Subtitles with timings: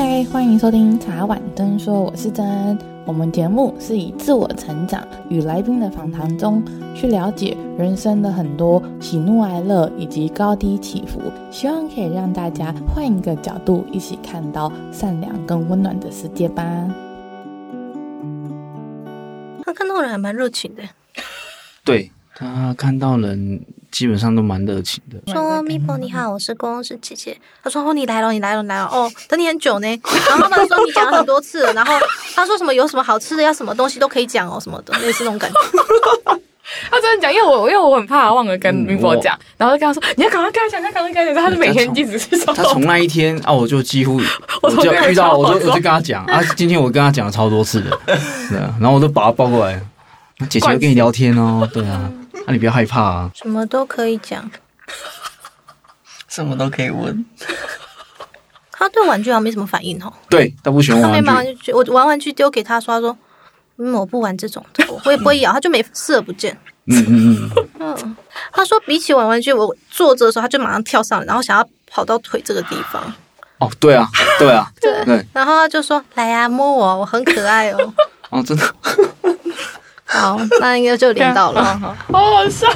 [0.00, 2.78] 嗨，欢迎收听茶碗蒸说，我是珍。
[3.04, 6.62] 我们节目是以自我成长与来宾的访谈中，
[6.94, 11.20] 去了解人生的很多喜怒哀乐以及高低起伏，
[11.50, 16.62] 希望可以让大家换一个角度，一起看到善良跟温暖的世界吧。
[19.64, 20.84] 他看到人还蛮热情的，
[21.84, 23.60] 对，他看到人
[23.90, 25.32] 基本上都蛮热情的。
[25.32, 27.36] 说咪波你好，我是公司姐姐。
[27.62, 29.88] 他说哦，你来了，你来了，你来了哦，等你很久呢。
[30.28, 31.94] 然后他说你讲了很多次了，然后
[32.34, 35.58] 他说什么有什么好吃的，要什么东西都可以讲哦，什么的类似那种感觉。
[36.90, 41.42] 他真的讲，因为我因为我很怕忘了跟咪波讲，然后就跟他说你要赶快跟他讲，要赶快跟他讲。
[41.42, 42.52] 他就每天一直是说。
[42.52, 44.20] 他从那一天啊，我就几乎
[44.60, 47.98] 我就遇到，我就我就跟他讲啊，今天我跟他讲了超多次的，
[48.50, 49.80] 对啊，然后我都把他抱过来，
[50.50, 52.10] 姐姐会跟你聊天哦，对啊，
[52.46, 54.50] 那你不要害怕啊，什么都可以讲。
[56.28, 57.24] 什么都可以问，
[58.70, 60.12] 他对玩具好像没什么反应哦。
[60.28, 61.26] 对，他不喜欢玩具。
[61.26, 63.16] 他没玩具，我玩玩具丢给他说，他说
[63.78, 66.56] ：“嗯，我不玩这种的， 我也不会咬。”他就没视而不见。
[66.86, 67.68] 嗯嗯嗯。
[67.80, 68.16] 嗯，
[68.52, 73.12] 他说比起玩玩具，我坐着的时候他就马上跳上来，然后想要跑到腿这个地方。
[73.58, 75.26] 哦，对啊，对啊，对对。
[75.32, 77.94] 然后他就说：“来呀、啊，摸我，我很可爱哦。”
[78.30, 78.74] 哦，真的。
[80.08, 81.62] 好，那应该就领到了。
[82.10, 82.66] 好好笑，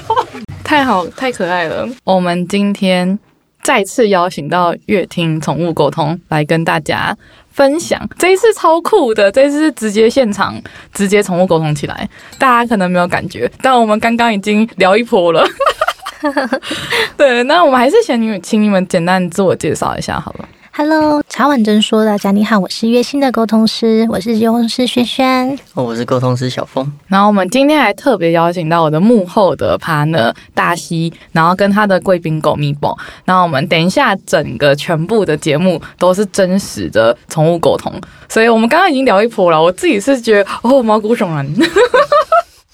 [0.63, 1.89] 太好，太可爱了。
[2.05, 3.19] 我们今天。
[3.65, 7.17] 再次邀请到乐听宠物沟通来跟大家
[7.53, 10.61] 分享，这一次超酷的，这一次是直接现场
[10.93, 12.09] 直接宠物沟通起来，
[12.41, 15.47] 大家可能没有感觉，但我们刚刚已经聊一波了。
[17.17, 20.49] 对，那我们还是请你们，请你们简单自我介绍一下好了。
[20.75, 26.91] Hello，茶碗蒸说，大家你好，我是月薪的沟通师，我是沟通师轩轩，哦，我是沟通师小峰。
[27.09, 32.97] 然后我们今天还特别邀请到我的幕后的 partner 大西，然后跟他的贵宾狗咪宝。
[33.27, 37.93] 然后我们等一下整个全部的节目都是真实的宠物沟通，
[38.27, 41.47] 所以我们刚刚已经聊一波了，我自己是觉得哦毛骨悚然。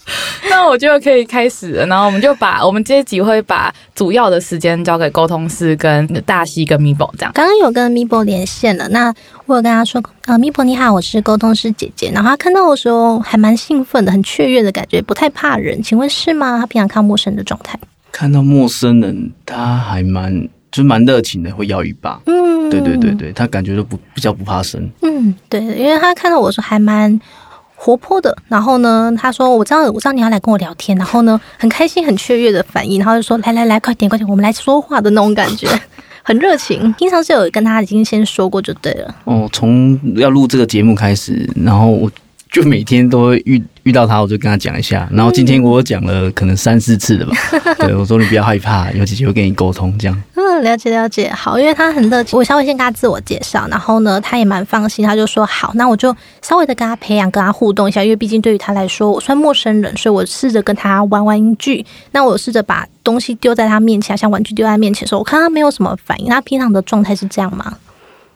[0.48, 7.32] 那我就可以开始了，然后我们就把我们这集会把主要的时间交给沟通师跟大西跟咪宝这样。
[7.34, 9.12] 刚刚有跟咪宝连线了，那
[9.46, 12.10] 我有跟他说，呃，咪宝你好，我是沟通师姐姐。
[12.14, 15.82] 然后他看到我的时候还蛮兴奋的，很雀跃的感觉，不太怕人。
[15.82, 16.58] 请问是吗？
[16.58, 17.78] 他平常看陌生人的状态，
[18.10, 20.32] 看到陌生人他还蛮
[20.72, 22.20] 就是蛮热情的，会摇尾巴。
[22.26, 24.88] 嗯，对对对对，他感觉都不比较不怕生。
[25.02, 27.20] 嗯，对，因为他看到我的时候还蛮。
[27.80, 35.68] 活泼的，然后呢，他说：“我知道，我知道你要来跟我聊天。”然后呢，很开心、很雀跃的反应，然后就说：“来来来，快点快点，我们来说话的那种感觉，
[36.24, 39.14] 很热情。”平常是有跟他已经先说过就对了。
[39.24, 42.10] 哦，从要录这个节目开始，然后我
[42.50, 45.08] 就每天都会遇遇到他，我就跟他讲一下。
[45.10, 47.34] 然后今天我讲了可能三四次了吧？
[47.80, 50.22] 对，我说你不要害怕，有姐姐会跟你沟通这样。
[50.34, 67.74] 嗯了解了解，好，因为他很热情，我稍微先跟他自我介绍，然后呢，他也蛮放心，他就说好，那我就稍微的跟他培养，跟他互动一下，因为毕竟对于他来说，我算陌生人，所以我试着跟他玩玩具，那我试着把东西丢在他面前，像玩具丢在他面前的时候，我看他没有什么反应，他平常的状态是这样吗？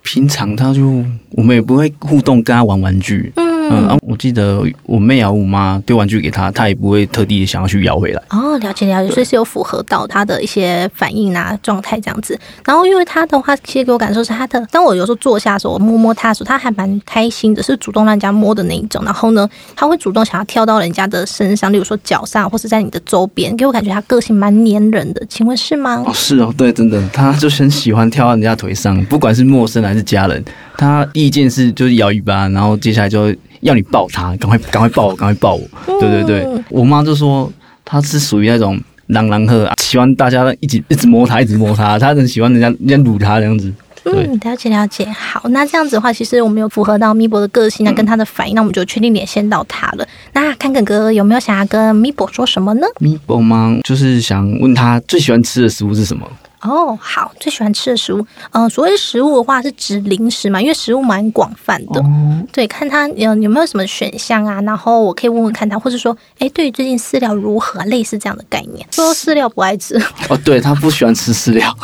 [0.02, 3.32] 平常他就我们也不会互动，跟他玩玩具。
[3.36, 8.22] 嗯嗯、啊，我记得我妹啊，我妈丢玩具给他，他也不会特地想要去摇回来。
[8.30, 12.38] 哦，了解了解，所以是有符合到他的一些反应啊状态这样子。
[12.64, 19.02] 然后因为他的话，其实给我感受是他的，当我有时候坐下的时候，我摸摸他的时候，他还蛮开心的，是主动让人家摸的那一种。
[19.04, 25.24] 然后呢，他会主动想要跳到人家的身上，例如说脚上，或是在你的周边，给我感觉他个性蛮黏人的。
[25.28, 26.02] 请问是吗？
[26.06, 30.44] 哦，是哦，对，真的，他就很喜欢跳到人家腿上，不管是陌生还是家人。
[30.76, 33.32] 他第一件事就是摇尾巴，然后接下来就
[33.62, 35.62] 要你抱他，赶快赶快抱我，赶快抱我。
[35.98, 37.50] 对对对，我妈就说
[37.84, 38.78] 他是属于那种
[39.08, 43.72] 狼狼赫，喜欢大家一直一直摸他，一直摸他，他很喜欢人家人家撸他这样子。
[44.04, 45.04] 嗯，了解了解。
[45.12, 50.04] 好，那这样子的话，其实我们有符合到咪博的个性，那跟他的反应，那我们就确定连线到他了。
[50.32, 52.86] 那看看哥哥有没有想要跟咪博说什么呢？
[52.98, 53.78] 咪博吗？
[53.84, 56.26] 就是想问他最喜欢吃的食物是什么？
[56.62, 62.06] 哦，oh, 好，最喜欢吃的食物，嗯、呃，所谓食物的话是指零食嘛，因为食物蛮广泛的，oh.
[62.52, 68.86] 对，看他有有没有什么选项啊，然后我可以问问看他，或者说，哎，对于最近饲料如何，类似这样的概念。
[68.92, 71.76] 说饲料不爱吃，哦，oh, 对，他不喜欢吃饲料，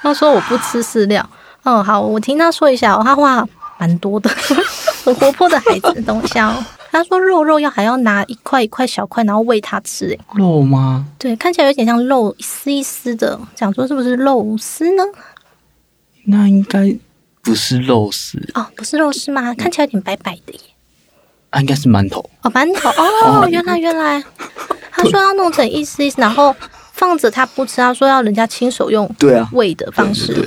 [0.00, 1.24] 他说我不吃饲料，
[1.62, 3.46] 嗯，好，我听他说一下，他话
[3.78, 4.28] 蛮多的，
[5.04, 6.64] 很 活泼的孩子，等我一下哦。
[6.92, 10.12] 他说肉肉要还要拿一块一块小块，然后喂它吃。
[10.12, 11.06] 哎，肉吗？
[11.18, 13.40] 对，看起来有点像肉，一丝一丝的。
[13.56, 15.02] 想说是不是肉丝呢？
[16.26, 16.94] 那应该
[17.40, 19.54] 不是肉丝哦，不是肉丝吗？
[19.54, 20.60] 看起来有点白白的耶。
[21.48, 24.22] 啊，应该是馒头哦，馒头哦，原来原来。
[24.92, 26.54] 他说要弄成一丝一丝，然后
[26.92, 27.78] 放着他不吃。
[27.78, 30.46] 他说要人家亲手用对啊喂的方式。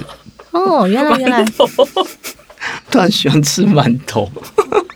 [0.51, 1.43] 哦，原来原来。
[2.89, 4.29] 突然喜欢吃馒头。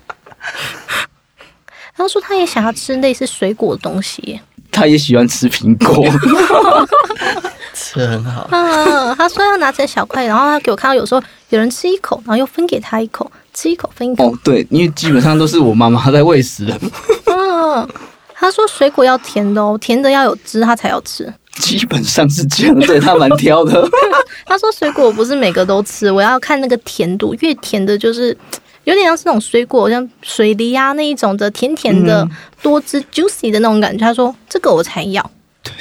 [1.99, 4.39] 他说他也想要吃类似水果的东西。
[4.71, 6.05] 他也喜欢吃苹果，
[7.73, 8.47] 吃很好。
[8.51, 14.31] 嗯，他说要拿成小块，然后他给我看到有时候有人吃一口，然后又分给他一口，吃一口分一口。
[14.31, 16.79] 哦，对，因为基本上都是我妈妈在喂食的。
[17.25, 17.89] 嗯，
[18.35, 21.33] 他说水果要甜的哦，甜的要有汁，他才要吃。
[21.55, 23.89] 基本上是这样，对，他蛮挑的。
[24.45, 28.37] 他说水果不是每个都吃，我要看那个甜度，越甜的就是。
[28.85, 32.31] 有点像是那种水果，像水梨啊那一种的甜甜的、嗯、
[32.61, 33.99] 多汁 juicy 的那种感觉。
[33.99, 35.31] 他说这个我才要。
[35.61, 35.73] 对，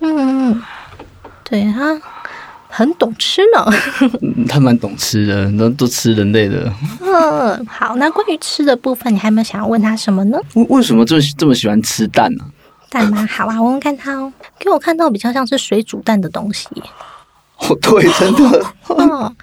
[0.00, 0.62] 嗯，
[1.42, 2.00] 对啊
[2.68, 3.66] 很懂吃呢。
[4.48, 6.70] 他蛮懂吃的，都都吃人类的。
[7.00, 10.38] 嗯，好，那关于吃的部分，你还有没有想要问他什么呢？
[10.54, 12.52] 为为什么这么这么喜欢吃蛋呢、啊？
[12.90, 13.26] 蛋吗？
[13.28, 14.32] 好啊，我问看他哦。
[14.58, 16.68] 给我看到比较像是水煮蛋的东西。
[17.60, 18.66] 哦，对，真的。
[18.90, 19.36] 嗯，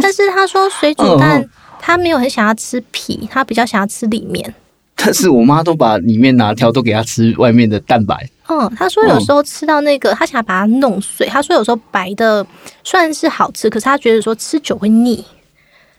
[0.00, 1.40] 但是他说水煮蛋。
[1.40, 1.50] 嗯
[1.88, 4.54] 他没有很想要吃皮，他比较想要吃里面。
[4.94, 8.28] 但是我妈都把里面拿条都给他吃外面的蛋白。
[8.46, 11.26] 嗯，他说有时候吃到那个，他想把它弄碎。
[11.28, 12.46] 他说有时候白的
[12.84, 15.24] 算是好吃，可是他觉得说吃久会腻。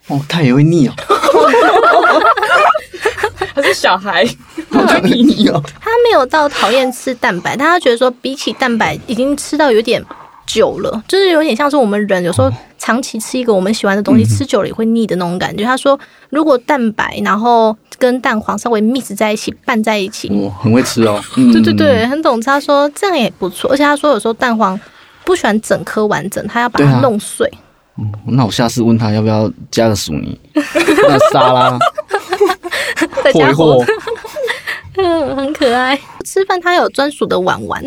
[0.09, 0.93] 哦，他也会腻哦。
[3.55, 4.23] 他是小孩，
[4.69, 5.59] 好腻哦。
[5.81, 9.99] 他没有到讨厌吃蛋白，但他觉得说比起蛋白已经吃到有点
[10.45, 12.51] 久了，就是有点像是我们人有时候
[12.89, 15.63] 长期吃一个我们喜欢的东西，吃久了也会腻的那种感觉。
[15.63, 15.97] 他说，
[16.31, 21.21] 如果蛋白然后跟蛋黄稍微 mix 在一起，拌在一起，哦，很会吃哦。
[21.35, 22.47] 对对对，很懂吃。
[22.47, 24.79] 他说这样也不错，而且他说有时候蛋黄
[25.23, 27.47] 不喜欢整颗完整，他要把它弄碎。
[27.99, 31.77] 嗯，那我下次问他要不要加个薯泥， 那沙拉，
[33.23, 33.85] 再加火，
[34.97, 35.95] 嗯， 很可爱。
[36.25, 37.83] 吃饭他有专属的碗碗。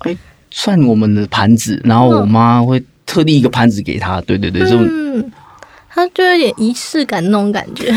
[0.00, 0.18] 欸
[0.50, 4.20] 算我们的盘子，然后我妈会特地一个盘子给他。
[4.22, 5.32] 对对对，这种嗯，
[5.88, 7.90] 他就有点仪式感那种感觉。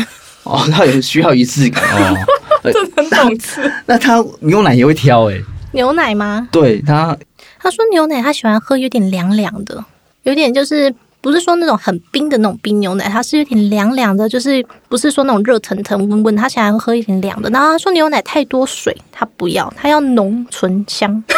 [0.44, 2.16] 哦， 他有需要仪式感哦，
[2.64, 3.70] 真的很懂吃。
[3.84, 5.36] 那他牛奶也会挑哎，
[5.72, 6.48] 牛奶吗？
[6.50, 7.14] 对他，
[7.58, 9.84] 他说牛奶他喜欢喝有点凉凉的，
[10.22, 10.94] 有点就是。
[11.20, 17.50] 不是说那种很冰的那种冰牛奶，它是有点凉凉的，就是不是说那种热腾腾温温，他想要喝一点凉的。
[17.50, 21.22] 然后他说牛奶太多水，他不要，他要浓醇香。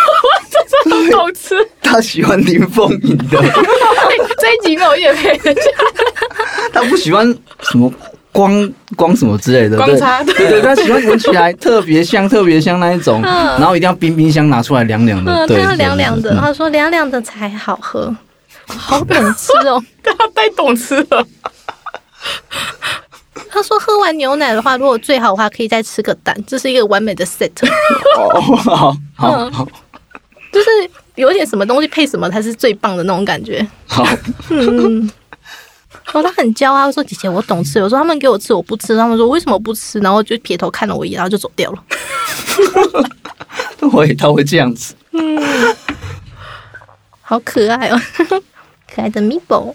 [0.85, 1.55] 很好吃。
[1.81, 3.39] 他喜欢林凤营的。
[4.39, 5.55] 这一集没有业配的。
[6.73, 7.27] 他不喜欢
[7.61, 7.93] 什么
[8.33, 9.77] 光光什么之类的。
[9.77, 13.21] 光茶对，对对，他喜欢闻起来特别香，特别香那一种。
[13.23, 15.47] 然后一定要冰冰箱拿出来凉凉的。
[15.47, 16.37] 对，他要凉凉的。
[16.37, 18.15] 他说凉凉的才好喝。
[18.79, 21.27] 好懂吃哦， 他太懂吃了。
[23.51, 27.51] 他说喝完牛奶的话，如果最好的话，可以再吃个蛋，这是一个完美的 set。
[28.17, 29.69] 哦，好，好，好，
[30.53, 30.71] 就是
[31.17, 33.67] 有点什么东西配什么才是最棒的那种感觉。
[33.87, 34.05] 好，
[34.49, 35.11] 嗯，
[36.13, 37.79] 哦，他很骄傲，说姐姐我懂吃。
[37.79, 41.85] 有时候他们给我吃，我不吃，他们说为什么不吃，然后就撇头看了我一眼，然后就走掉了。
[43.91, 44.95] 会，他会这样子。
[45.11, 45.43] 嗯，
[47.21, 48.01] 好可爱哦。
[48.95, 49.73] 可爱的米宝，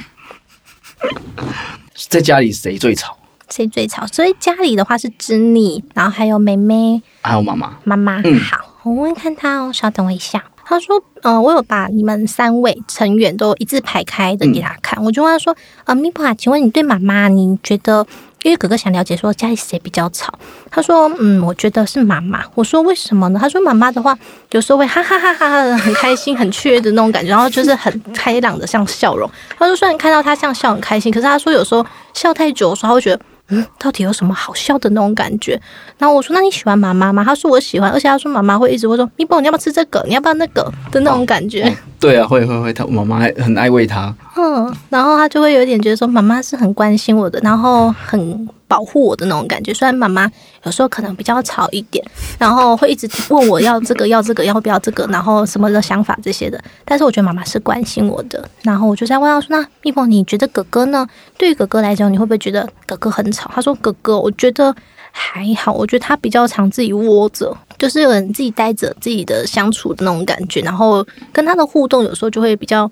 [2.07, 3.17] 在家里谁最吵？
[3.49, 4.05] 谁最吵？
[4.05, 7.79] 所以家里的话是指你，然后还有妹妹，还有妈妈。
[7.83, 10.43] 妈妈，嗯，好，我问看他哦，稍等我一下。
[10.63, 15.01] 他说，嗯、呃，我有把你们三位成员都一字排开的给他看。
[15.01, 15.55] 嗯、我就问他说，
[15.85, 18.05] 呃，米宝啊，请问你对妈妈，你觉得？
[18.47, 20.33] 因为哥哥想了解说家里谁比较吵，
[20.71, 22.41] 他说嗯，我觉得是妈妈。
[22.55, 23.39] 我说为什么呢？
[23.41, 24.17] 他说妈妈的话
[24.51, 29.29] 有时候会哈哈哈哈哈的很开心很雀的那种感觉，然后就是很开朗的像笑容。
[29.59, 33.21] 他说虽然看到他像笑很开心，可是他说有时候笑太久的时候他会觉得。
[33.49, 35.57] 嗯，到底有什么好笑的那种感觉？
[35.97, 40.03] 然后我说：“那你喜欢妈妈吗？”他说：“我喜欢。”而且他说：“妈妈会一直会说，咪宝，你要不要吃这个？
[40.05, 44.13] 你要不要那个的那种感觉？”、对啊，会会会，他妈妈很爱喂他。
[44.35, 49.73] 嗯，然后他就会有点觉得说，妈妈是很关心我的，然后很保护我的那种感觉。
[49.73, 50.29] 虽然妈妈
[50.63, 52.05] 有时候可能比较吵一点，
[52.37, 56.61] 然后会一直问我要这个要这个要不要这个，然后什么的想法这些的。
[56.85, 58.47] 但是我觉得妈妈是关心我的。
[58.61, 61.07] 然后我就在问他说：“那咪宝，你觉得哥哥呢？
[61.35, 64.75] 对于哥哥来讲，你会不会觉得哥哥很吵？”他说：“哥哥，我觉得
[65.11, 65.73] 还好。
[65.73, 70.61] 我觉得他比较常自己窝着，就是有人自己待着，自己的相处的那种感觉。
[70.61, 72.89] 然后跟他的互动有时候就会比较。”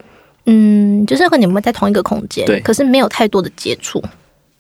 [0.48, 3.98] 嗯，就是和你们在同一个空间，对，可是没有太多的接触。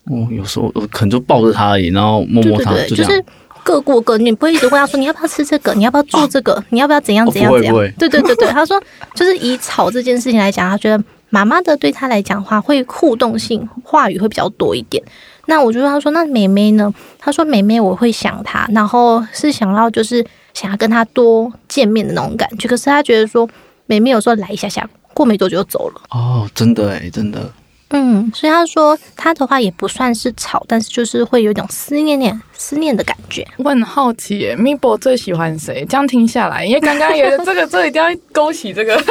[0.05, 3.23] 哦，有时候我可能就抱着他而已，然后摸摸他，对对对，就，就是
[3.63, 7.75] 各过各，你不会一直问他说你要不要吃这个，你要不要做这个，啊、你要不要怎样怎样怎样？
[7.75, 8.81] 哦、对对对对，他说
[9.13, 11.03] 就是以吵这件事情来讲，他觉得
[11.35, 15.03] 妈妈的对他来讲的话会互动性，话语会比较多一点。
[15.47, 16.93] 那我就说他说那妹妹呢？
[17.19, 22.69] 他说妹妹我会想她，然后是想要就是想要跟她多见面的那种感觉。
[22.69, 23.49] 可是他觉得说
[23.85, 24.89] 妹妹有时候来一下下。
[25.13, 27.51] 过没多久就走了哦，真的哎，真的。
[27.89, 33.47] 嗯，所以他说他的话也不算是吵，但是就是会有一种思念念思念的感觉。
[33.57, 35.85] 我很好奇耶，Mibo 最喜欢谁？
[35.87, 39.01] 这样听下来，因为刚刚也这个，这一定要勾起这个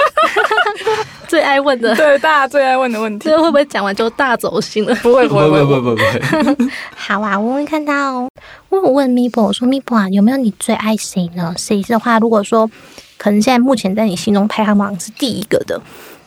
[1.28, 4.94] 最爱问的， 对大家最爱问的问题，这会不会讲完就大走心了？
[4.96, 5.96] 不会，不会，不会，不会，
[6.42, 6.68] 不会。
[6.96, 8.28] 好啊，我问看到哦，
[8.70, 11.54] 我问 Mibo，我说 Mibo 啊，有没有你最爱谁呢？
[11.56, 12.68] 谁的话，如果说
[13.16, 15.80] 可能现在目前在你心中排行榜是第一个的。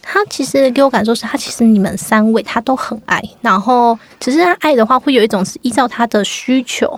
[0.10, 6.98] 他其实给我感受是，他其实你们三位他都很爱，然后只是他爱的话会有一种是依照他的需求。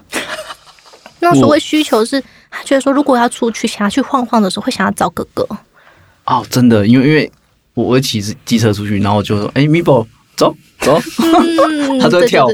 [1.19, 5.43] 那所谓需求是，他觉得说如果要出去想要去晃晃的时候，会想要找哥哥。
[6.25, 7.31] 哦，真的，因为因为
[7.73, 10.05] 我我骑机车出去，然后我就说，哎，Mibo，
[10.37, 10.99] 走走，
[11.99, 12.47] 他都会跳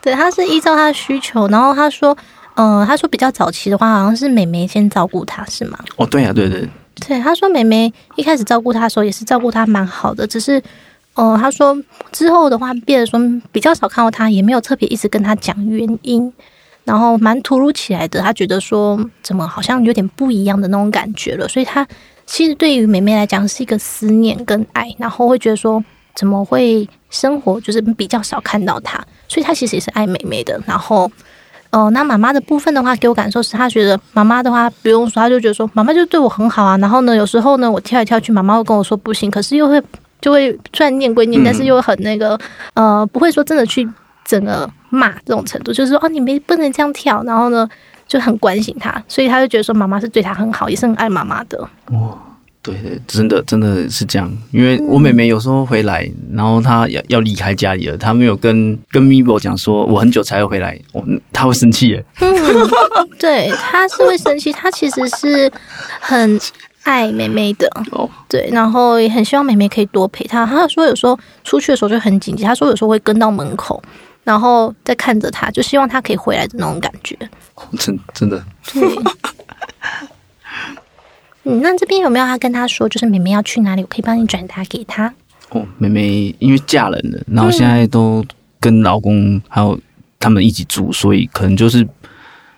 [0.00, 2.16] 对他是依照他的需求，然后他说，
[2.54, 5.78] 嗯、呃，他说比较早期的话，好像是妹妹先照顾他，是吗？
[5.96, 6.66] 哦，对呀、啊，对对。
[7.06, 10.58] 对，他说妹妹一开始照顾他的时候也是照顾他蛮好的，只是，
[11.14, 11.76] 哦、呃，他说
[12.12, 13.18] 之后的话变得说
[13.50, 16.32] 比较少看到他，也没有特别一直跟他讲原因，
[16.84, 21.86] 然后蛮突如其来的，他觉得说怎么好像有点不一样的那种感觉了，所以他
[22.26, 25.82] 其实对于妹妹来讲是一个思念跟爱，然后会觉得说
[26.14, 31.10] 怎么会生活就是比较少看到他，所以他其实也是爱妹妹的，然后。
[31.70, 36.76] 哦，那妈妈的部分的话，给我感受是，他觉得妈妈的话不用说，他就觉得说妈妈就对我很好啊。
[36.78, 39.80] 然后呢，有时候呢，我跳来跳去，妈妈会跟我说不行，可是又会
[40.20, 42.38] 就会虽然念归念，但是又很那个
[42.74, 43.88] 呃，不会说真的去
[44.24, 47.22] 整个骂这种程度，就是说哦，你没不能这样跳。
[47.22, 47.68] 然后呢，
[48.08, 51.60] 就很关心他，所以他就觉得说妈妈是对他很好，也是很爱妈妈的。
[51.92, 52.18] 哇。
[52.62, 61.02] 对对，真的真的是这样，因为我妹妹有时候回来，嗯、然后她要要离开家里了，她没有跟跟 Mibo 讲说我很久才会回来，我
[61.32, 62.04] 她会生气耶。
[62.20, 62.34] 嗯，
[63.18, 65.50] 对， 她是会生气，她其实是
[66.00, 66.38] 很
[66.82, 67.66] 爱妹妹的。
[67.92, 70.44] 哦，对，然后也很希望妹妹可以多陪她。
[70.44, 73.82] 她说有时候出去的时候就很紧急，她说有时候会跟到门口，
[74.22, 77.16] 然后再看着她，就希望她可以回来的那种感觉。
[77.78, 78.44] 真真的。
[78.74, 78.82] 对。
[81.44, 85.12] 嗯，那这边有没有要跟他说，就是妹妹要去哪里，我可以帮你转达给他。
[85.50, 88.24] 哦，妹妹因为嫁人了，然后现在都
[88.60, 89.78] 跟老公还有
[90.18, 91.86] 他们一起住，所以可能就是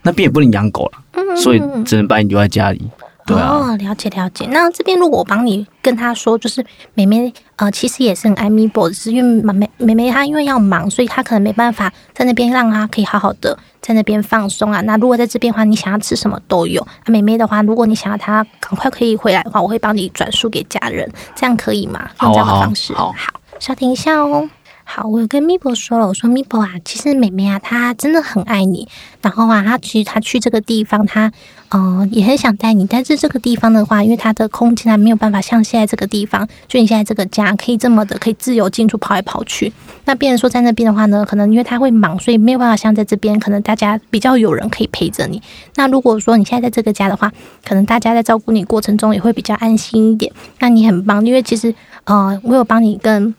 [0.02, 2.82] 那边也不能养狗了，嗯，所以只能把你留在家里。
[3.24, 4.46] 对啊，哦，了解了解。
[4.50, 6.64] 那这边如果我帮你跟他说，就是
[6.94, 9.42] 妹妹呃，其实也是很爱 Mibo，只是因为
[9.78, 14.80] 妹妹她因为要忙，所以她可能没办法在那边让她可以好好的在那边放松啊。
[14.80, 16.84] 那如果在这边的话，你想要吃什么都有。
[17.06, 22.10] 那妹妹的话，如果你想要她赶快可以回来的话，我会帮你转述给家人，这样可以吗？
[22.22, 24.48] 用这样的方式，好，好，稍停一下哦。
[24.94, 28.86] 好，我有跟 Mibo 说了，我说 Mibo 啊，其实妹妹啊，她真的很爱你。
[29.22, 31.32] 然后啊，她其实她去这个地方，她
[31.70, 32.86] 嗯、也很想带你。
[32.86, 39.72] 但是这个地方的话，因为它的空间还没有办法像现在这个地方，就你现在这个家可以这么的可以自由进出跑来跑去。
[40.04, 45.40] 那别人说在那边的话呢，可能因为他会忙，所以没有办法像在这边，可能大家比较有人可以陪着你。
[45.76, 47.32] 那如果说你现在在这个家的话，
[47.64, 50.30] 可能大家在照顾你过程中也会比较安心一点。
[50.58, 53.34] 那你很棒，因为其实呃，我有帮你跟。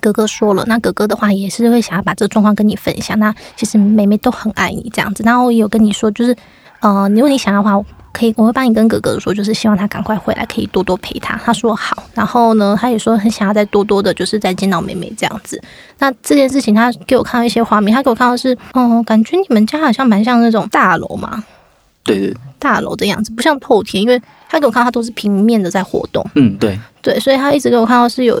[0.00, 3.18] 哥哥说了，那哥哥的话也是会想要把这个状况跟你分享。
[3.18, 5.22] 那其实妹妹都很爱你这样子。
[5.24, 6.36] 然后我也有跟你说，就是
[6.80, 11.36] 呃，如果你想要的话，可以，我会帮你跟哥哥说，就是希望他赶快回来，可以多多陪他。
[11.44, 12.02] 他说好。
[12.14, 15.60] 然后呢，他也说很想要再多多的，就是再见到妹妹这样子。
[15.98, 21.44] 那这件事情，他给我看到一些画面，他给我看到是，嗯，感觉你们家好像蛮像那种大楼嘛。
[22.04, 26.24] 对对，大楼的样子不像透天，因为他给我看到他都是平面的在活动。
[26.34, 28.40] 嗯，对对，所以他一直给我看到是有。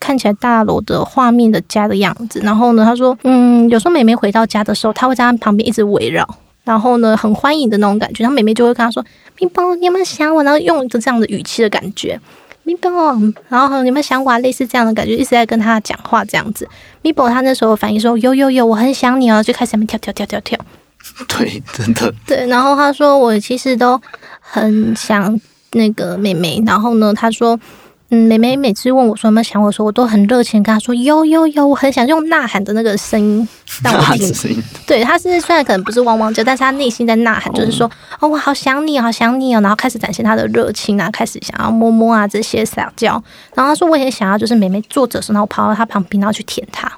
[0.00, 6.26] 看起来大楼的画面的家的样子，然后呢，他说，嗯，有时候妹妹回到家的时候，他会在他旁边一直围绕，
[6.64, 8.22] 然后呢，很欢迎的那种感觉。
[8.22, 9.04] 然后妹妹就会跟他说
[9.38, 12.20] ：“Mibo，你有没有想我？”然后用一个这样的语气的感觉
[12.64, 16.68] ，“Mibo，然后你有没有想我啊？”类似这样的感觉，一直在跟他讲话这样子。
[17.02, 20.58] Mibo 他那时候反应说：“有有有，我很想你哦。”就开始在那跳跳跳跳跳。
[21.26, 22.14] 对，真的。
[22.26, 24.00] 对，然后他说：“我其实都
[24.40, 25.40] 很想
[25.72, 27.58] 那个妹妹。”然后呢，他说。
[28.10, 33.46] 嗯，妹妹每次问我说有没有想我说，我都很热情跟她说有有有，我很想用呐喊的那个声音
[33.84, 34.62] 让我听。
[34.86, 43.22] 对，她是虽然可能不是汪汪叫，但是她内心在呐喊，就是说哦，我好想你，好想你哦，然后开始展现她的热情啊，开始想要摸摸啊这些撒娇。
[43.54, 46.90] 然后她说我也想要，就是妹妹坐着时，然后跑到她旁边，然后去舔她。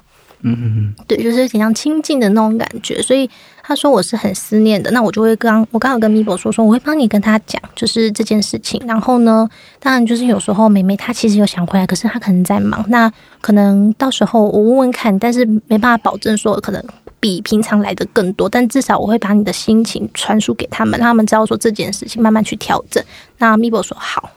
[0.43, 3.29] 嗯嗯嗯，对，就是挺像亲近的那种感觉，所以。
[3.63, 8.81] 他说我是很思念的，那我就会刚我刚好跟 Mibo 说说，我会帮你跟他讲，就是这件事情。
[8.87, 9.47] 然后呢，
[9.79, 16.83] 当然就是有时候妹妹她其实有想回来，可是她可能在忙，那可能到时候我问问看，但是没办法保证说可能
[17.19, 23.01] 比平常来的更多，但至少我会把你的心情传输给他们，让他们知道说这件事情慢慢去调整。
[23.37, 24.29] 那 Mibo 说好，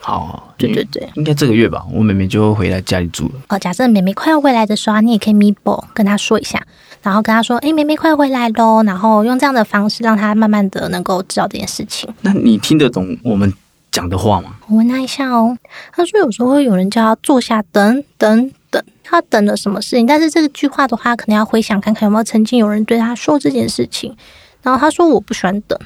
[0.00, 3.34] 好，好，对对对，应该这个月吧，我妹妹就会回来家里住了。
[3.48, 6.60] 哦，假设妹妹快要回来的时候啊，你也可以 Meepo 跟她说一下，
[7.02, 12.08] 然后跟她说，哎，妹妹快回来喽，然后用这样的方式让她慢慢的能够知道这件事情。
[12.22, 13.52] 那你听得懂我们
[13.92, 14.54] 讲的话吗？
[14.68, 15.56] 我问她一下哦，
[15.92, 20.06] 她说有时候会有人叫她坐下等等等，她等了什么事情？
[20.06, 24.16] 但是这个句话的话，可能要回想看看有没有曾经有人对她说这件事情。
[24.62, 25.78] 然后她说我不喜欢等，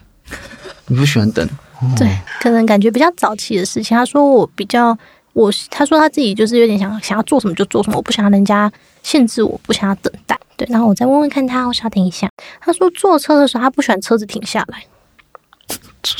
[0.87, 1.49] 你不喜欢等。
[1.97, 2.09] 对，
[2.41, 3.97] 可能感觉比较早期的事情。
[3.97, 4.97] 他说我比较，
[5.33, 8.71] 我他说他自己就是有点想想要做什么就做什么，我不想要人家
[9.03, 10.39] 限制我，不想要等待。
[10.57, 12.29] 对，然后我再问问看他，我稍等一下。
[12.61, 14.85] 他说坐车的时候他不喜欢车子停下来，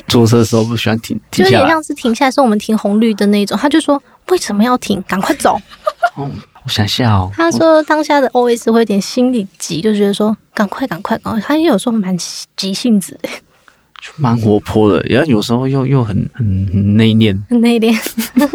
[0.09, 3.57] 坐车的时候不喜欢停，停下来，就有点像是停下来是我们停红绿灯那种。
[3.57, 5.03] 他就说为什么要停？
[5.07, 5.57] 赶快走。
[6.17, 6.31] 哦，
[6.65, 7.31] 我想下哦。
[7.35, 11.41] 他说当下的 OS 会有点心里急，就觉得说赶快赶快赶快。
[11.41, 12.17] 他也有时候蛮
[12.57, 13.19] 急性子
[14.13, 14.23] 的。
[14.23, 17.95] 蛮活泼的，然后有时候又又很很很内敛，很内敛。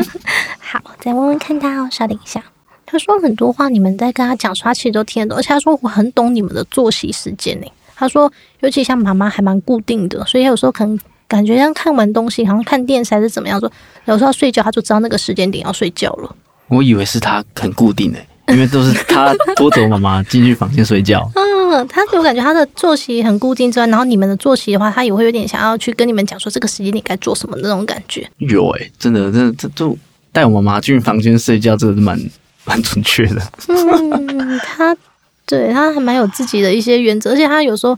[0.59, 2.43] 好，再问问看他哦，稍等一下。
[2.85, 7.67] 他说很多话，你们在跟他讲说，他其实都听得懂，而且他说我很懂你们的作息时间呢。
[7.95, 13.71] 他说，尤其像妈妈还蛮固定的，所以有时候可能感觉像看完东西，好像看电视还是怎么样，说
[14.05, 16.35] 有时候要睡觉，他就知道那个时间点要睡觉了。
[16.67, 21.29] 我以为是他很固定的，因为都是他拖着我妈妈进去房间睡觉。
[21.35, 28.27] 嗯，他给我感觉他的作息很固定之外，然后你们的作息的话，他也会有点想要去跟你们讲说这个时间你该做什么那种感觉。
[28.39, 29.95] 有诶、欸，真的，真的，这就
[30.31, 32.19] 带我妈妈进房间睡觉，真的是蛮
[32.65, 33.41] 蛮准确的。
[33.69, 34.97] 嗯，他
[35.45, 37.97] 对他还蛮有自己的一些原则，而且他有时候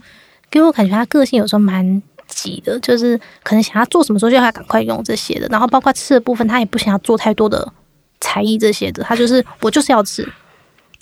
[0.50, 5.48] 给我感觉他个性有时候蛮急的，就是可能想要做什么时候就要他赶快用这些的。
[5.50, 7.72] 然后包括吃的部分，他也不想要做太多的
[8.20, 10.28] 才艺这些的，他就是我就是要吃。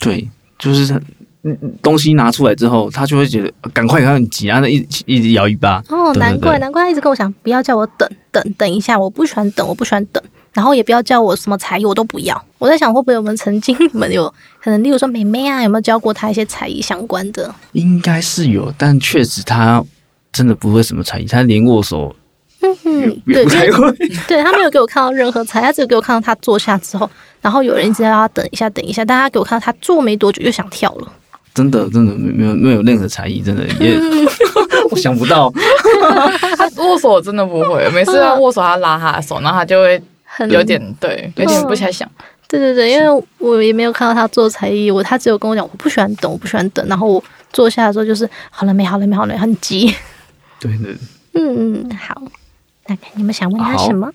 [0.01, 0.29] 对，
[0.59, 0.99] 就是他。
[1.43, 4.75] 嗯，东西拿出来之后，他就会觉得赶快赶快挤啊，那一
[5.07, 5.81] 一直摇尾巴。
[5.89, 10.21] 哦，难怪难怪他一直跟我讲，不要叫我等等等一下，我不喜欢等，我不喜欢等。
[10.53, 12.45] 然后也不要叫我什么才艺，我都不要。
[12.59, 14.31] 我在想，会不会我们曾经你们有
[14.61, 17.51] 可能，例如说妹妹啊，有没有教过他一些才艺相关的？
[17.71, 19.83] 应该是有，但确实他
[20.31, 22.15] 真的不会什么才艺，他连握手，
[22.61, 23.45] 嗯哼， 对，
[24.27, 27.09] 对他没有给我看到任何才，他只有给我看到他坐下之后，
[27.41, 31.11] 然后有人一直在让他等一下，等一下，但他给我看到他坐没多久又想跳了。
[31.53, 33.99] 真的，真的没有没有任何才艺，真的也
[34.89, 35.51] 我想不到。
[36.57, 40.01] 他握手真的不会，每次要握手，他拉他的手，然后他就会
[40.49, 42.09] 有点对，有点不太想。
[42.47, 46.85] 对对对，因为我也没有看到他做才艺，我他只有跟我讲，我不喜欢等，我不喜欢等。
[46.87, 49.93] 然后我坐下的时候就是好了没，好了没，好了没，很急。
[50.59, 50.95] 对对。
[51.33, 52.21] 嗯嗯，好。
[53.15, 54.11] 你们想问他什么？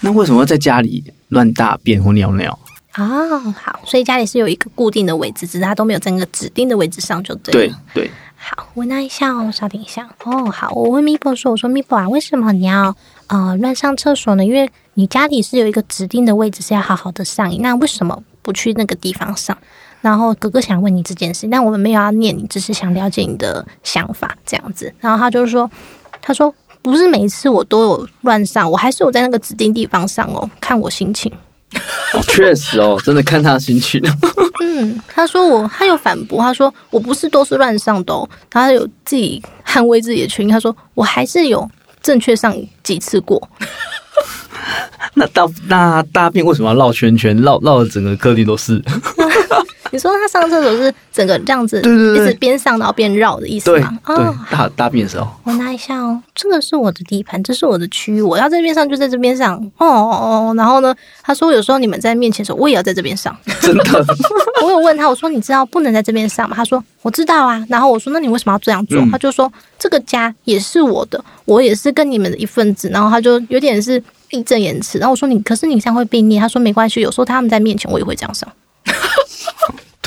[0.00, 2.58] 那为什么在家里乱大便或尿尿？
[2.96, 7.78] 哦，好，所以家里是有一个固定的位置，只是他都没有在那个指定的位置上，就对了。
[7.92, 10.50] 对对，好，问他一下哦，稍等一下哦。
[10.50, 14.44] 好，我问 Meepo 说：“我说 Meepo 啊，为什么你要呃乱上厕所呢？
[14.44, 19.56] 因为你家里是有一个指定的位置是要好好的上，那为什么不去那个地方上？”
[20.00, 24.94] 然后哥哥想问你这件事，但我们没有要念你，只是想了解你的想法这样子。
[25.00, 25.70] 然后他就说
[26.22, 26.54] ：“他说
[26.86, 31.30] 不是每一次我都有乱上，我还是有在那个指定地方上哦，看我心情。
[32.28, 34.00] ”确实哦，真的看他的心情。
[34.62, 40.52] 嗯，他说我，他有反驳，他说我不是都是乱上的哦，他有自己捍卫自己的权益。
[40.52, 41.68] 他说我还是有
[42.00, 43.50] 正确上几次过。
[45.14, 48.80] 那大那大便为什么要绕圈圈，绕绕的整个客厅都是？
[49.92, 53.98] 你说他上厕所是整个这样子，对对对，一直边上然后边绕的意思吗？
[54.06, 59.56] 对，对，大大便的时候，我拿一下哦，这个是我的地盘，这是我的区域，我要在这边上就在这边上。
[59.78, 63.36] 哦哦哦，然后呢，他说有时候你们在面前的时候，我也要在这边上。
[63.60, 64.04] 真的，
[64.62, 66.56] 我有问他，我说你知道不能在这边上吗？
[66.56, 67.64] 他说我知道啊。
[67.68, 68.98] 然后我说那你为什么要这样做？
[69.00, 72.88] 嗯、他就说这个家也是我的，我也是跟你们的一份子。
[72.90, 74.98] 然后他就有点是义正言辞。
[74.98, 76.40] 然后我说你可是你这样会被念。
[76.40, 78.48] 他说没关系，有时候他们在面前我也会这样上。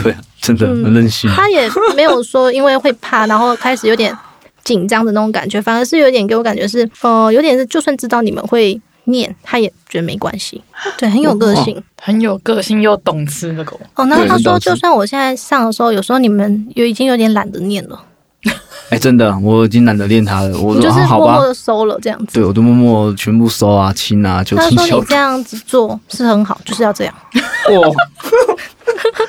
[0.02, 1.30] 对，真的很任性。
[1.30, 4.16] 嗯，他也没有说因为会怕，然后开始有点
[4.64, 10.62] 紧张的那种感觉，反而是有点给我感觉是，呃，有点是就算知道你们会念，他也觉得没关系。
[10.98, 13.80] 对，很有个性，哦、很有个性又懂吃的狗。
[13.96, 18.04] 哦，那他说，就算我现在上的时候，有时候你们有已经有点懒得念了。
[18.90, 20.58] 哎，真的，我已经懒得练他了。
[20.58, 22.36] 我就是默默的收了这样子。
[22.36, 24.78] 对，我都默默全部收啊，清啊，就清。
[24.78, 27.14] 他说你这样子做是很好，就是要这样。
[27.34, 27.90] 哇，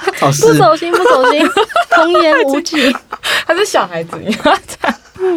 [0.21, 1.43] 不走心，不走心，
[1.95, 2.77] 童言无忌，
[3.47, 4.59] 他是小孩子一样。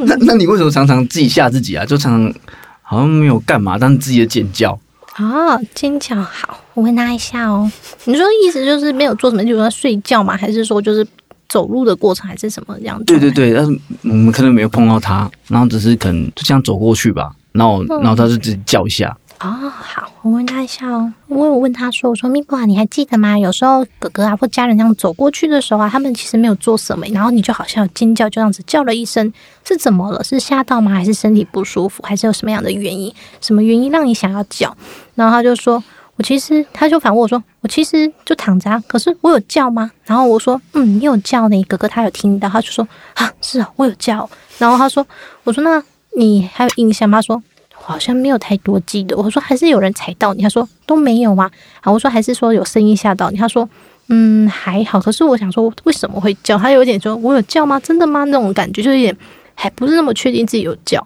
[0.06, 1.86] 那那你为什么常常自己吓自己啊？
[1.86, 2.34] 就常常
[2.82, 4.78] 好像没有干嘛，但是自己的尖叫。
[5.18, 7.72] 哦，尖叫好，我问他一下哦。
[8.06, 10.36] 你说意思就是没有做什么，就是说睡觉吗？
[10.38, 11.06] 还是说就是？
[11.50, 13.04] 走路的过程还是什么样子？
[13.06, 21.14] 对对对，但是我们可能没有碰到他，然后只是可能就这样走过去吧，然后然后他就自己叫一下，哦，好，我问他一下哦。
[21.28, 23.38] 我有问他说：“我说咪布啊，你还记得吗？
[23.38, 29.34] 有时候哥哥啊或家人这样走过去的时候啊，他们其实没有做什么，然后你就好像有尖叫，就这样子叫了一声，
[29.68, 30.24] 是怎么了？
[30.24, 30.92] 是吓到吗？
[30.92, 32.02] 还是身体不舒服？
[32.04, 33.14] 还是有什么样的原因？
[33.42, 34.74] 什么原因让你想要叫？”
[35.16, 35.84] 然后他就说
[36.16, 45.06] ：“我其实……”他就反问我说：“我其实就躺着啊，可是我有叫吗？”然后我说：“嗯，你有叫呢，哥哥他有听到。”他就说：“啊，是啊，我有叫。”然后他说
[45.44, 45.84] ：“我说那
[46.16, 47.44] 你还有印象吗？”他说。
[47.86, 49.16] 好像没有太多记得。
[49.18, 51.52] 我说还是有人踩到你，他说都没有啊。
[51.82, 53.68] 啊，我说还是说有声音吓到你，他说
[54.08, 55.00] 嗯还好。
[55.00, 56.58] 可是我想说为什么会叫？
[56.58, 57.80] 他有点说我有叫吗？
[57.80, 58.24] 真的吗？
[58.26, 59.18] 那种感觉就有点
[59.54, 61.06] 还不是那么确定自己有叫。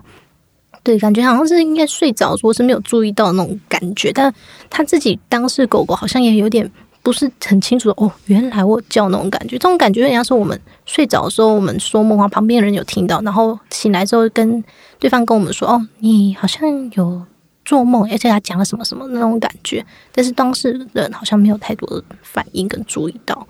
[0.84, 4.12] 对，感觉好像是应该睡着，说是没有注意到那种感觉。
[4.14, 4.34] 但
[4.70, 6.72] 他自己当时狗狗好像也有点。
[7.08, 14.62] 不是很清楚的哦，原来我叫那种感觉，这种感觉有点像是我们睡着的时候，我们说梦话，旁边的人有听到，然后醒来之后跟
[15.00, 17.26] 对方跟我们说，哦，你好像有
[17.64, 23.48] 做梦，而且他讲了什么什么那种感觉，但是当事人好像没有太多的反应跟注意到，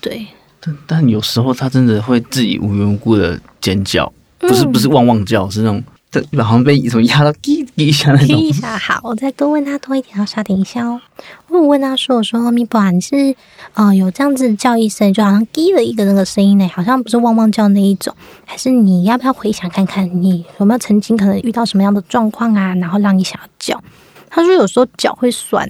[0.00, 0.26] 对。
[0.58, 5.80] 但但有时候他真的会自己无缘无故的尖叫，不是不是汪汪叫，是那种。
[6.12, 8.38] 对，好像被什么压到滴滴一下那种。
[8.38, 11.00] 一下好，我再多问他多一点，要稍等一下哦。
[11.48, 13.34] 我问他说：“我说咪宝，你是
[13.72, 23.82] 呃有这样子叫一声，就好像滴了一个那个声音呢，好像不是汪汪叫那一种，还是你要不要回想看看，你有没有曾经可能遇到什么样的状况啊，然后让你想要叫？”
[24.28, 25.66] 他说：“有时候脚会酸，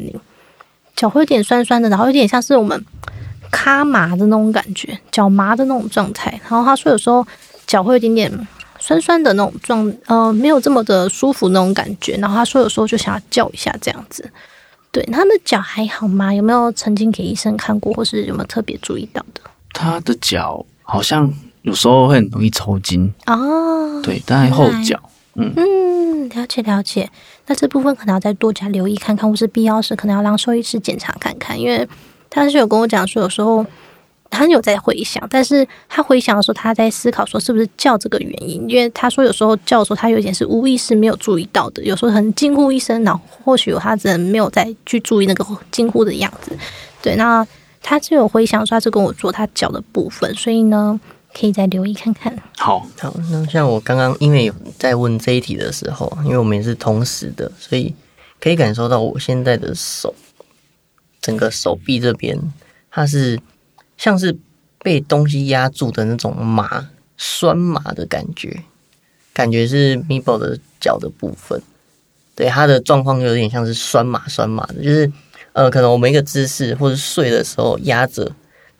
[0.96, 2.85] 脚会有点酸酸的，然后有点像是我们
[3.52, 6.33] 卡麻的那种感觉，脚麻的那种状态。
[6.42, 7.24] 然后他说有时候
[7.64, 8.28] 脚会有点点。”
[8.83, 12.16] 酸酸的那种状，呃，没有这么的舒服那种感觉。
[12.16, 14.29] 然后他说有时候就想要叫一下这样子。
[14.90, 16.35] 对，他的脚还好吗？
[16.35, 19.40] 有没有曾经给医生看过，或是有没有特别注意到的？
[19.73, 24.03] 他的脚好像有时候会很容易抽筋哦。
[24.03, 25.01] 对，但后脚，
[25.37, 27.09] 嗯嗯，了解了解。
[27.47, 31.88] 那这部分可能要再多加留意看看，或是必要时可能要让兽医师检查看看，因为
[32.29, 33.64] 他是有跟我讲说有时候。
[34.33, 46.57] 他有在回想，但是他回想的时候，他在思考说是不是叫这个原因，因为他说有时候叫的时候，他有点是无意识没有注意到的，有时候很惊呼一声，然后或许有他人没有再去注意那个惊呼的样子。
[47.03, 47.47] 对，那
[47.83, 50.99] 他就有回想说他是跟我做他脚的部分，所以呢，
[51.38, 52.35] 可以再留意看看。
[52.57, 57.95] 好，好，那像我刚刚因为有在问这一题的时候，因为我们也是同时的，所以
[58.40, 60.14] 可以感受到我现在的手，
[61.21, 62.38] 整个手臂这边，
[62.90, 63.38] 它是。
[64.02, 64.36] 像是
[64.80, 68.64] 被东西压住的那种麻酸麻的感觉，
[69.32, 71.62] 感觉是 Mibo 的脚的部分。
[72.34, 75.08] 对，他的状况有点像是酸麻酸麻的，就是
[75.52, 78.24] 呃，可能我们一个姿势或者睡的时候压着，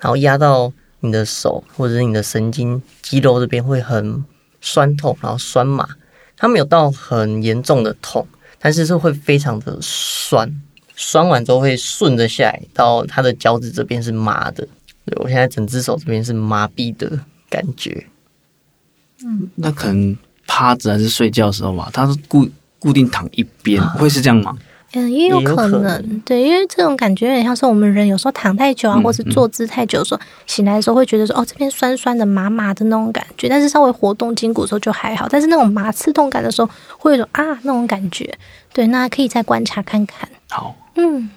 [0.01, 4.25] 然后压到你的手或者是你的神经肌肉这边会很
[4.61, 5.89] 酸痛，然后酸麻。
[6.37, 8.27] 它没有到很严重的痛，
[8.59, 10.53] 但是是会非常的酸，
[10.97, 14.67] 酸完之后会顺着下来到他的脚趾这边是麻的。
[15.05, 17.19] 对，我现在整只手这边是麻痹的
[17.51, 18.07] 感觉，
[19.25, 24.57] 嗯，那可能趴着还是睡觉的时候吧，他是固固定躺一边，啊，会是这样吗？
[24.95, 26.21] 嗯，也有可能，可能。
[26.21, 38.39] 对，因为这种感觉有点像是我们人有时候躺太久啊，嗯、或是坐姿太久的时候，嗯、醒来的时候会觉得说，哦，这边酸酸的、麻麻的那种感觉，但是稍微活动筋骨的时候就还好，但是那种麻刺痛感的时候，会有种啊那种感觉，
[38.75, 40.29] 对，那可以再观察看看。
[40.51, 41.31] 好，嗯。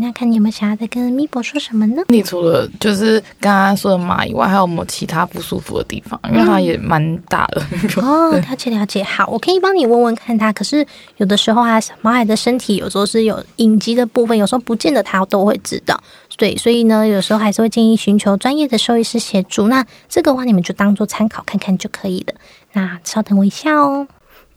[0.00, 2.02] 那看你有没有想要再跟 Meebo 说什么呢？
[2.08, 6.18] 你除了就是刚刚说的麻以外，还有没有其他不舒服的地方？
[6.30, 7.62] 因为它也蛮大的。
[7.96, 9.02] 嗯、哦，了解了解。
[9.02, 10.52] 好，我可以帮你问问看它。
[10.52, 10.84] 可是
[11.18, 15.98] 有的时候啊，毛孩的身体有时候是有隐疾的部分，有时候不见得它都会知道。
[16.36, 19.68] 对，所以呢，有时候还是会建议寻求专业的兽医师协助。
[19.68, 22.34] 那这个话你们就当做参考看看就可以了。
[22.72, 24.06] 那稍等我一下哦。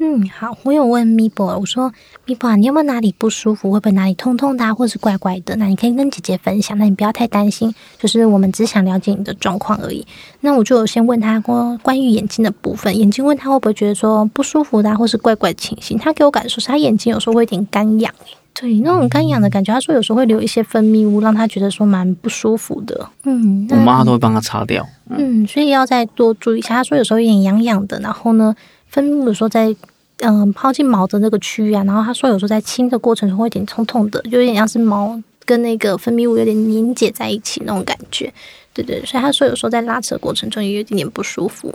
[0.02, 1.92] 嗯，好，我有问 Meebo，我说
[2.26, 5.58] Meebo 啊，你有没有哪里不舒服，会不会哪里痛痛的，啊，或是怪怪的？
[5.58, 10.08] 那你可以跟姐姐分享，那你不要太担心，就是我们只想了解你的状况而已。
[10.40, 15.98] 那我就先问他关关于眼睛的部分，眼睛问他会不会觉得说不舒服的，啊，或是怪怪的情形？
[15.98, 18.14] 他给我感受是他眼睛有时候会有点干痒，
[18.54, 19.74] 对，那种干痒的感觉。
[19.74, 23.10] 他说有时候会留一些分泌物，让他觉得说蛮不舒服的。
[23.26, 24.88] 嗯，我妈都会帮他擦掉。
[25.10, 26.76] 嗯，所以要再多注意一下。
[26.76, 28.56] 他说有时候有点痒痒的，然后呢，
[28.90, 29.76] 分泌物的时候在。
[30.22, 38.30] 嗯，抛进毛的那个区域啊，然后他说有时候在清的过程中会有点痛痛的，就有点像是毛跟那个分泌物有点凝结在一起那种感觉，
[38.74, 41.74] 对对，所以他说有时候在拉扯过程中也有一点点不舒服。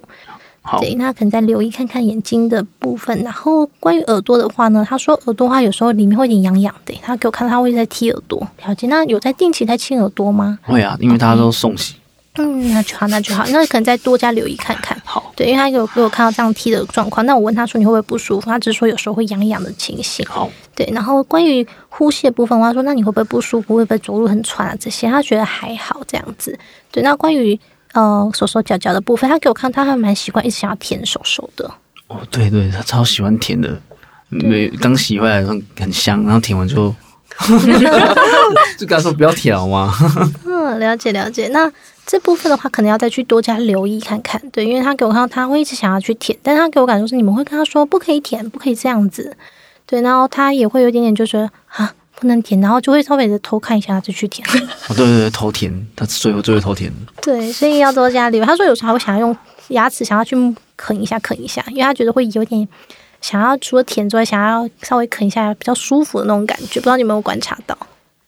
[0.60, 8.86] 好，对，那可能再留意看看眼睛的部分，然后关于耳朵的话呢，他说耳朵的话有时候里面会有点痒痒的，他给我看他会在踢耳朵，了解？
[8.88, 10.58] 那有在定期在清耳朵吗？
[10.64, 11.94] 会啊，因为他都送洗。
[12.36, 15.00] 嗯，那就好，那就好，那可能再多加留意看看。
[15.04, 18.46] 好，对，因为他有给我看到这样踢的状况，那我问他说你会不会不舒服？
[18.50, 20.26] 他只是说有时候会痒痒的情形。
[20.28, 23.76] 好，对，然后关于呼吸的部分，我说那你会不会不舒服？
[23.76, 24.74] 会不会走路很喘啊？
[24.80, 26.58] 这些他觉得还好这样子。
[26.90, 27.56] 对，那关于
[27.92, 31.70] 呃手手脚脚的部分，他给我看，他还蛮习惯一直想要舔手手的。
[32.08, 33.80] 哦，对对，他超喜欢舔的，
[34.28, 36.92] 没刚洗回来很很香，然后舔完就。
[38.78, 39.92] 就跟他说不要舔好吗？
[40.46, 41.48] 嗯，了解了解。
[41.48, 41.68] 那
[42.06, 44.40] 这部分的话，可能要再去多加留意看看。
[44.50, 49.36] 对，因为他给我看到他会一直想要去舔，但是他给我感觉是你们会跟他说不可以舔，不可以这样子。
[49.86, 54.46] 对，然后他也会有一点点就是啊不能舔，然后就会稍微的偷看一下他就去舔。
[54.88, 56.92] 哦，对对对，偷舔，他最后就会偷舔。
[57.22, 58.46] 对，所以要多加留意。
[58.46, 59.36] 他说有时候还会想要用
[59.68, 60.36] 牙齿想要去
[60.76, 62.66] 啃一下啃一下，因为他觉得会有点。
[63.20, 67.74] 想要除了舔之外，想要稍微啃一下比较舒服的那种感觉，不知道你有没有观察到？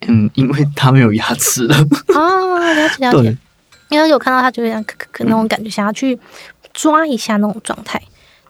[0.08, 1.76] 嗯，因为他没有牙齿了。
[2.14, 3.36] 哦，了解了解。
[3.88, 6.18] 因为有看到他就会这样啃啃啃那种感觉，想要去
[6.72, 8.00] 抓一下那种状态。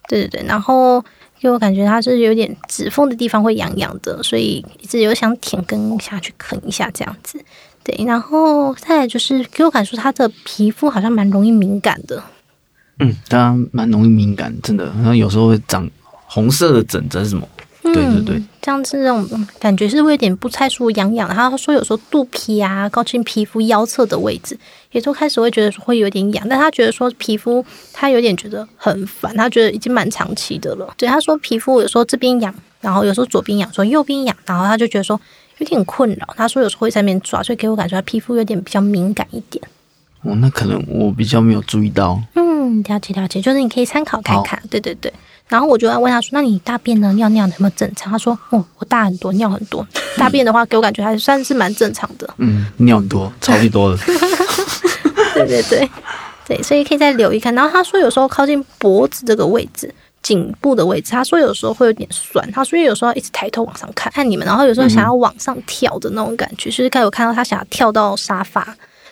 [0.09, 1.05] 对对对，然后
[1.41, 7.41] 给我感觉他是有点指缝的地方会痒痒的，所以一直有想舔跟下去啃一下这样子。
[7.83, 12.23] 对，然后再来就是给我感觉他的皮肤好像蛮容易敏感的。
[12.99, 15.89] 嗯，他蛮容易敏感，真的，然后有时候会长。
[16.29, 17.49] 红色的疹子是什么？
[17.97, 21.35] 对对对，嗯、这样子这种感觉是会有点不太舒服，痒痒的。
[21.35, 24.59] 他说有时候肚皮啊、靠近皮肤腰侧的位置，
[24.93, 26.47] 也都开始会觉得说会有点痒。
[26.49, 30.93] 但他觉得说皮肤他有点觉得很烦，他觉得已经蛮长期的了。
[30.97, 35.21] 对，他说皮肤有时候这边痒，然后有时候左边痒，说右边痒，然后他就觉得说
[35.59, 36.29] 有点困扰。
[36.37, 39.63] 他说有时候会在那边抓，所以给我感觉他皮肤有点比较敏感一点。
[40.23, 42.21] 哦，那可能我比较没有注意到。
[42.35, 44.61] 嗯，了解了解，就是你可以参考看看。
[44.69, 45.13] 对对对。
[45.49, 47.13] 然后我就要问他说：“那你大便呢？
[47.13, 49.87] 尿尿有没有正常？”他说：“哦，我大很多，尿很多。
[50.19, 52.29] 大便的话，给我感觉还算是蛮正常的。
[52.39, 53.97] 嗯，尿很多， 超级多的。
[55.35, 55.89] 对对对
[56.49, 57.55] 对，所以可以再留意看。
[57.55, 62.51] 然后他说，有时候靠近脖子这个位置、颈部的位置，他说有时候会有点酸。
[62.51, 68.67] 他说有时候一直抬头往上看看你们，然后有时候想要往上跳的那种感觉，嗯、就是刚有看到他想要跳到沙发。”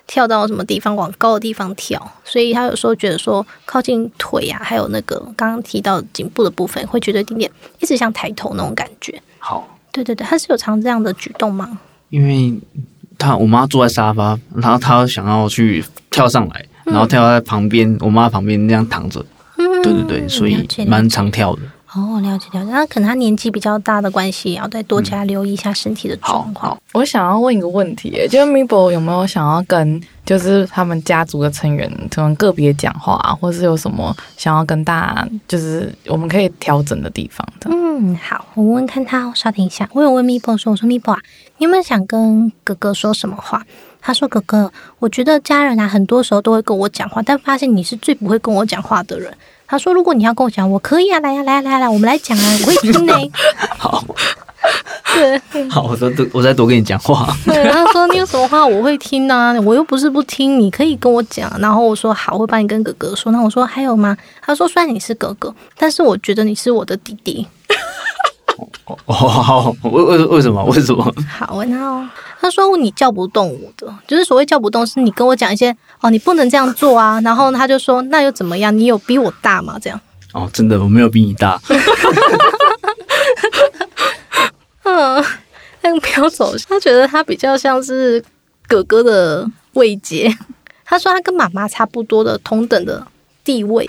[0.07, 9.21] 跳到什么地方，往高的地方跳，所以他有时候觉得说靠近腿啊，还有那个刚刚提到颈部的部分，会觉得有点点一直想抬头那种感觉。
[9.39, 11.79] 好，对对对，他是有常这样的举动吗？
[12.11, 12.53] 因为
[13.19, 19.25] 他我妈坐在沙发，然后他想要去跳上来，然后跳在旁边，嗯、我妈旁边那样躺着。
[19.57, 21.63] 嗯，对对对，所以蛮常跳的。
[21.97, 26.75] 哦，了解了解，那可能他年纪比较大的关系，也要再多加留意一下身体的状况。
[26.75, 37.71] 嗯、我想要问一个问题，就是 Mibo 有没有想要跟就是他们家族的成员可能个别讲话，啊，或是有什么想要跟大家，就是我们可以调整的地方的？
[37.71, 39.89] 嗯，好，我问问看他，稍等一下。
[39.93, 41.21] 我有问 Mibo 说，我说 Mibo 啊，
[41.59, 43.65] 你有没有想跟哥哥说什么话？
[44.01, 49.33] 他说哥哥，我觉得家人啊，很多时候都会跟我讲话，但发现你是最不会跟我讲话的人。
[49.75, 53.13] 他说：“如果你要跟我讲，我可以啊，来呀、啊，来呀、啊，来呀、啊，来，我们来讲啊，我会听呢。
[53.77, 54.05] ”好，
[55.13, 57.27] 对，好，我再多，我再多跟你讲话。
[57.45, 67.45] 对，他说：“你有什么话我会听啊，我又不是不听，你可以跟我讲。”然后我说：“好，我会帮你跟哥哥说。”那我说：“还有吗？”他说：“虽然你是哥哥，但是我觉得你是我的弟弟。”
[68.87, 70.63] 哦，好，为为为什么？
[70.65, 71.15] 为什么？
[71.39, 72.07] 好，然后
[72.41, 77.21] 他说你叫不动我的，就是所谓叫不动，是你跟我讲一些哦，你不能这样做啊。
[77.25, 78.77] 然后他就说那又怎么样？
[78.77, 79.79] 你有比我大吗？
[79.81, 80.01] 这样？
[80.33, 81.61] 哦，真的，我没有比你大。
[84.85, 85.25] 嗯，
[85.83, 88.23] 那个飘走，他觉得他比较像是
[88.69, 90.33] 哥哥的位阶。
[90.85, 93.05] 他说他跟妈妈差不多的同等的
[93.43, 93.89] 地位。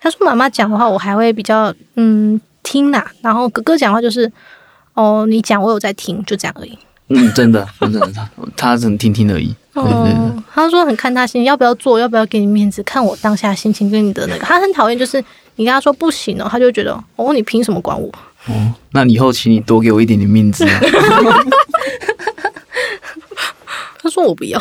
[0.00, 2.40] 他说妈妈讲的话，我还会比较嗯。
[2.62, 4.30] 听呐、啊，然后哥哥讲话就是，
[4.94, 6.78] 哦，你讲我有在听，就这样而已。
[7.08, 9.54] 嗯，真的，真的，他 他只能听听而已。
[9.74, 14.44] 哦，他说很看他心情，要不要做，要不要给你面子，看我当下心情跟你的那个。
[14.44, 15.22] 他很讨厌，就是
[15.56, 18.08] 你跟他说不行哦，他就觉得哦，你凭什么管我？
[18.48, 20.80] 哦，那以后请你多给我一点点面子、啊。
[24.02, 24.60] 他说我不要。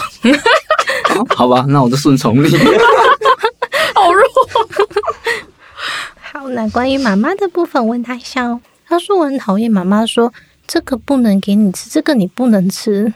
[1.35, 2.49] 好吧，那我就顺从你。
[3.95, 4.23] 好弱。
[6.33, 8.61] 好，那关于妈妈的部分，问他一下哦。
[8.87, 10.31] 他说我很讨厌妈妈说
[10.65, 13.13] 这个不能给你吃，这个你不能吃，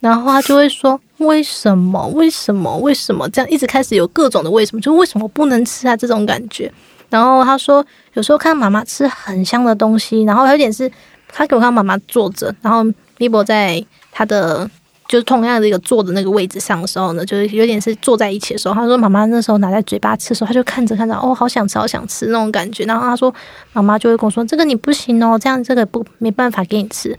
[0.00, 2.08] 然后他就会说为什么？
[2.08, 2.76] 为什么？
[2.78, 3.28] 为什么？
[3.30, 5.96] 这样一直开始有各种的为什么，就为什么不能吃啊？
[5.96, 6.72] 这种感觉。
[7.08, 10.90] 然后他说有时候看妈妈吃很香的东西，然后有点是
[11.28, 12.84] 他给我看妈妈坐着，然后
[13.16, 14.68] Mibo 在他的。
[15.08, 18.74] 就是同样的一个坐的那个位置上的时候呢，就是有点是坐在一起的时候。
[18.74, 22.84] 他说妈妈那时候拿在嘴巴吃的时候，他就看着看着，哦，好想吃，好想吃那种感觉。
[22.84, 23.32] 然后他说
[23.72, 27.16] 妈妈就会跟我说：“这个你不行哦，这样这个不没办法给你吃。”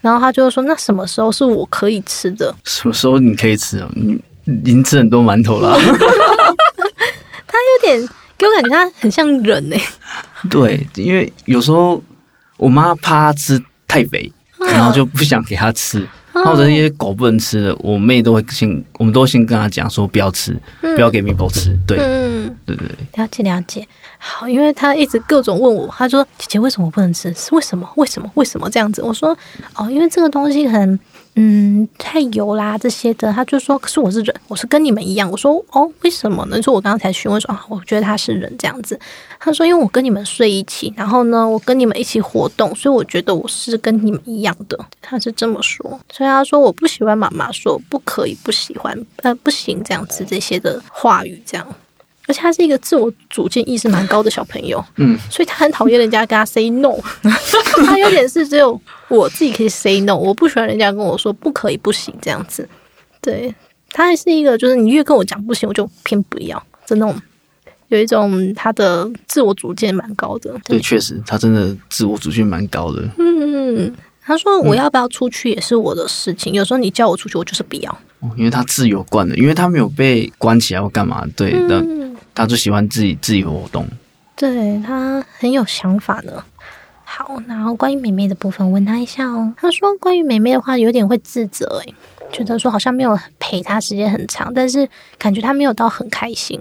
[0.00, 2.54] 然后他就会说：“那什么时候是我可以吃的？
[2.64, 3.88] 什么时候你可以吃啊？
[3.94, 5.76] 你已经吃很多馒头了。
[7.46, 9.80] 他有点给我感觉他很像人哎。
[10.50, 12.02] 对，因为有时候
[12.58, 16.06] 我妈怕他吃太肥，然后就不想给他吃。
[16.42, 21.78] 或者一些狗不能吃的，我妹都会先，我们都会先跟她讲说不要吃，嗯、不要给米狗吃。
[21.86, 23.86] 对，嗯，对对对，了解了解。
[24.18, 27.32] 好，因为她一直各种问我，她说姐姐为什么不能吃？
[27.34, 27.88] 是为什么？
[27.96, 28.30] 为什么？
[28.34, 29.02] 为什么这样子？
[29.02, 29.36] 我说
[29.76, 30.98] 哦，因为这个东西可能。
[31.36, 35.28] 嗯，太油啦这些的，他就说，可是我是人，我是跟你们一样。
[35.28, 36.62] 我说哦，为什么呢？
[36.62, 38.98] 说我刚刚才询问说啊，我觉得他是人这样子。
[39.40, 44.78] 他说，因为我跟你们睡一起，然后呢，我跟你们一起活动，所以我觉得我是跟你们一样的。
[45.02, 51.66] 他是这么说，所以他说我不喜欢妈妈说不可以，不喜欢，呃，不行这样子这些的话语这样。
[52.26, 56.96] 而且他是一个自我主见意识蛮高的小朋友，嗯，所以他很讨厌人家跟他 say no，
[57.84, 62.66] 他有点是只有我自己可以 say no，我不喜欢人家跟我说不可以、不行这样子。
[63.20, 63.54] 对，
[63.90, 67.20] 他还是一个，就是你越跟我讲不行，我就偏不要，就那种
[67.88, 70.54] 有一种他的自我主见蛮高的。
[70.64, 73.02] 对，确实，他真的自我主见蛮高的。
[73.18, 77.98] 嗯，他说我要不要出去也是我的事情，有时候你叫我出去，我就是不要。
[78.38, 81.78] 因为他自由惯了，因为他没有被关起来或干嘛，对的。
[81.80, 82.03] 嗯
[82.34, 83.86] 他就喜欢自己自由活动，
[84.34, 86.44] 对，他很有想法的。
[87.04, 89.54] 好，然后关于妹妹的部分，问他一下哦。
[89.56, 91.94] 他说关于妹妹的话，有点会自责，诶，
[92.32, 96.58] 觉得说好像没有陪她时间很长，但是感觉他没有到很开心。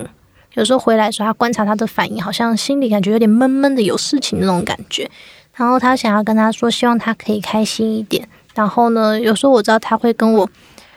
[0.53, 5.09] 有时候回来的时候，他观察他的反应，好像心里感觉有点闷闷的，有事情那种感觉。
[5.55, 8.27] 然后他想要跟他说，希望他可以开心一点。
[8.53, 10.47] 然后呢，有时候我知道他会跟我。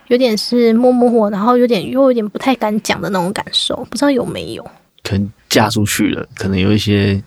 [0.08, 4.64] 有点是摸摸我，然后有点又有点不太敢讲的那种感受，不知道有没有？
[5.02, 7.22] 可能嫁出去了，可能有一些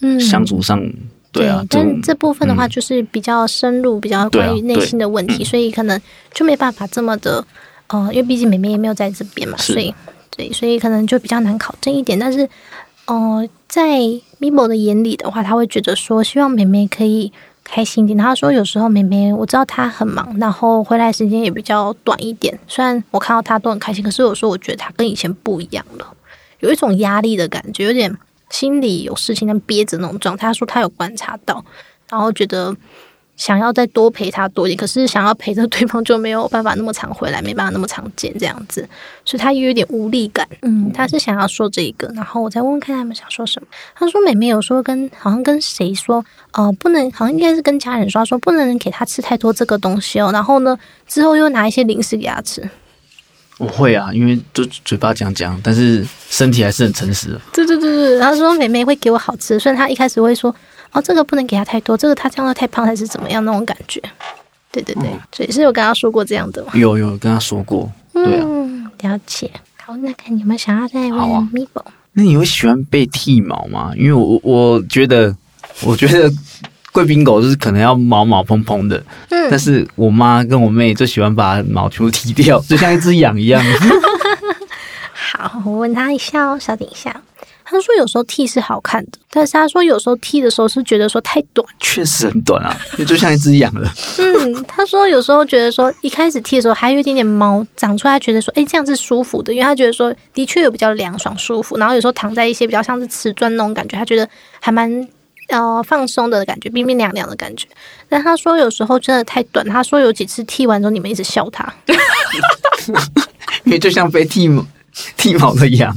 [0.00, 0.94] 嗯相处上、嗯、
[1.32, 1.64] 对啊。
[1.70, 6.00] 但这部分的话，就是比较深入，嗯、比较关于内心的问题，所以可能
[6.32, 7.44] 就没办法这么的
[7.88, 9.94] 呃，因为毕竟妹妹也没有在这边嘛，所以
[10.30, 12.18] 对，所以可能就比较难考证一点。
[12.18, 12.48] 但是
[13.06, 14.00] 呃，在
[14.38, 17.32] Mibo 的眼里的话，他会觉得说，希望妹妹可以。
[17.70, 22.58] 开心点，他说有时候妹妹我知道她很忙，然后回来时间也比较短一点。
[22.66, 26.06] 虽然我看到她都很开心，可是有时候我觉得她跟以前不一样了，
[26.60, 28.16] 有一种压力的感觉，有点
[28.50, 30.48] 心里有事情在憋着那种状态。
[30.48, 31.64] 他说他有观察到，
[32.10, 32.74] 然后觉得。
[33.38, 38.86] 想要再多陪他多一点，可是想要陪着对方就没有办法那么常回来，没办法那么常见这样子，
[39.24, 40.46] 所以他也有点无力感。
[40.62, 43.68] 嗯，他是想要说这个，然后我再问问看他们想说什么。
[43.94, 46.16] 他说妹妹有说跟好像跟谁说，
[46.52, 50.30] 哦、呃，不能，好像应该是跟家人说，说不能给他吃太多这个东西哦。
[50.32, 52.68] 然后呢，之后又拿一些零食给他吃。
[53.58, 57.40] 我会啊，因为就嘴巴讲讲，但是身体还是很诚实的。
[57.52, 60.52] 对对对对，他说妹妹会给我好吃，虽然他一开始会说。
[60.92, 64.00] 哦，这个不能给他太多，这个他这样太胖还是怎么样那种感觉？
[64.70, 66.72] 对对对，嗯、所以是有跟他说过这样的吗？
[66.74, 69.50] 有有跟他说过，对啊，嗯、了解。
[69.82, 71.84] 好，那看你们想要再问咪宝。
[72.12, 73.92] 那你会喜欢被剃毛吗？
[73.96, 75.34] 因为我我觉得，
[75.82, 76.30] 我觉得
[76.92, 83.62] 贵宾狗就是可能要毛毛蓬蓬的，嗯，但是我妈跟我妹就喜欢把毛全部剃掉，就像一只羊一样。
[85.32, 87.14] 好，我问他一下哦，稍等一下。
[87.70, 93.92] 他说有时候剃是好看的，但是他说有时候剃的时候是觉得说太短，确实很短啊，也就像一只羊了。
[94.18, 104.26] 嗯，他说有时候觉得说一开始剃的时候还有一点点毛长出来，觉得说哎这样是舒服的，因为他觉得说的确有比较凉爽舒服，然后有时候躺在一些比较像是瓷砖那种感觉，他觉得
[104.60, 105.08] 还蛮
[105.48, 107.68] 呃放松的感觉，冰冰凉凉的感觉。
[108.08, 111.70] 但他说有时候真的太短，他说有几次剃完之后你们一直笑他，
[113.64, 114.64] 因为就像被剃毛
[115.16, 115.94] 剃毛的羊。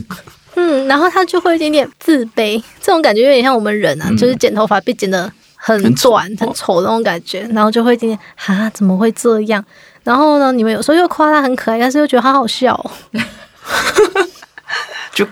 [0.61, 9.63] 嗯，然后他就会有点点自卑，这种感觉有点像我们人啊，嗯、就是剪头发被剪得很短、很丑的那种感觉，然后就会有点啊，怎么会这样？
[10.03, 12.91] 然后呢，你们有时候又夸他很可爱，但是又觉得他好笑，哦，
[15.13, 15.25] 就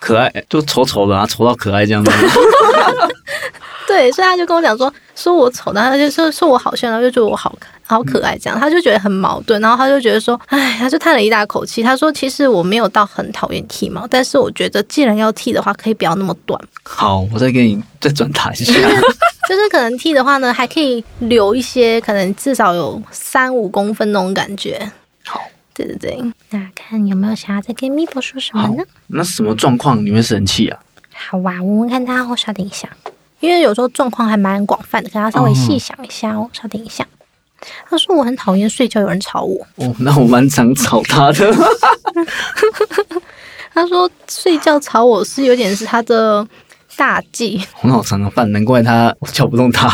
[0.00, 2.10] 可爱，就丑丑的啊，丑到可爱这样子。
[3.86, 7.70] 对，所以他就跟我讲说，说我丑，然后他就说说我好笑，然后就觉得我好看。
[7.84, 11.82] 好可爱，这样他就觉得很矛盾，然后他就觉得说，哎，他就叹了一大口气。
[11.82, 16.56] 他说：“其实我没有到很讨厌剃毛，但是我觉得既然要剃的话，可以不要那么短。
[16.84, 18.72] ”好，我再给你再转达一下，
[19.48, 24.92] 就是可能剃的话呢，还可以留一些，可能至少有三五公分那种感觉。
[25.26, 25.40] 好，
[25.74, 28.84] 对对对，那看有没有想要再跟咪博说什么呢？
[29.08, 30.78] 那什么状况你会生气啊？
[31.14, 32.88] 好哇，我们看他哦，稍等一下，
[33.40, 37.06] 因为有时候状况还蛮广泛的，可要稍微细想一下哦，稍等一下。
[37.88, 39.66] 他说我很讨厌睡觉有人吵我。
[39.76, 41.54] 哦，那我蛮常吵他的。
[43.72, 46.46] 他说睡觉吵我是有点是他的
[46.96, 47.62] 大忌。
[47.74, 49.90] 很好常犯，难怪他我叫不动他。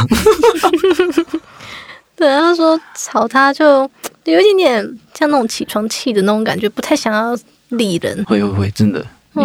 [2.14, 3.90] 对，他说吵他就
[4.32, 7.36] 有一点点像那种起床气的那种感觉，不太想要
[7.68, 8.24] 理人。
[8.24, 9.04] 会会会，真的。
[9.34, 9.44] 嗯，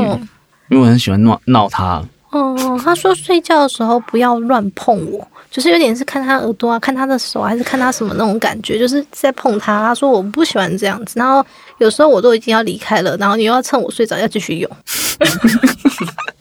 [0.69, 2.03] 因为我很喜欢闹闹他。
[2.31, 9.85] 哦，他说睡觉的时候不要乱碰我，就是有点是看他耳朵啊，看他的手，还是看他什么那种感觉，就是在碰他。
[9.85, 11.45] 他说我不喜欢这样子，然后
[11.79, 14.71] 有时候我都已经要离开了，然后你又要趁我睡着要继续用，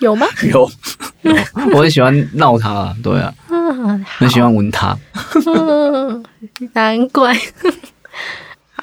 [0.00, 0.26] 有吗？
[0.50, 0.70] 有，
[1.22, 1.32] 有，
[1.74, 4.96] 我很喜欢闹他，对啊，嗯，很喜欢闻他，
[5.46, 6.24] 嗯，
[6.74, 7.36] 难怪。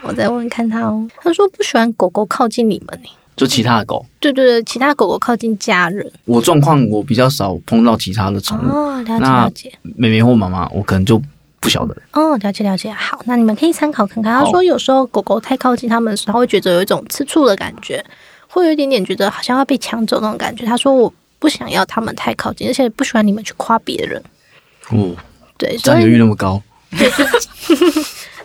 [0.04, 3.00] 我再问问看他哦，他说不喜欢狗狗靠近你们
[3.36, 6.10] 就其他的狗，对对对，其他狗狗靠近家人。
[6.26, 8.70] 我状况我比较少碰到其他的宠物。
[8.70, 9.74] 哦，了解了解。
[9.96, 11.20] 妹妹或妈妈，我可能就
[11.60, 11.96] 不晓得。
[12.14, 12.92] 哦，了解了解。
[12.92, 14.32] 好，那你们可以参考看看。
[14.32, 18.04] 他说有时候狗狗太靠近他们的时候，会觉得有一种吃醋的感觉，
[18.56, 20.66] 会有一点点觉得好像要被抢走那种感觉。
[20.66, 24.24] 他说我不想要他们太靠近，而且不喜欢你们去夸别人。
[24.92, 25.14] 哦，
[25.58, 26.62] 对，占有欲那么高。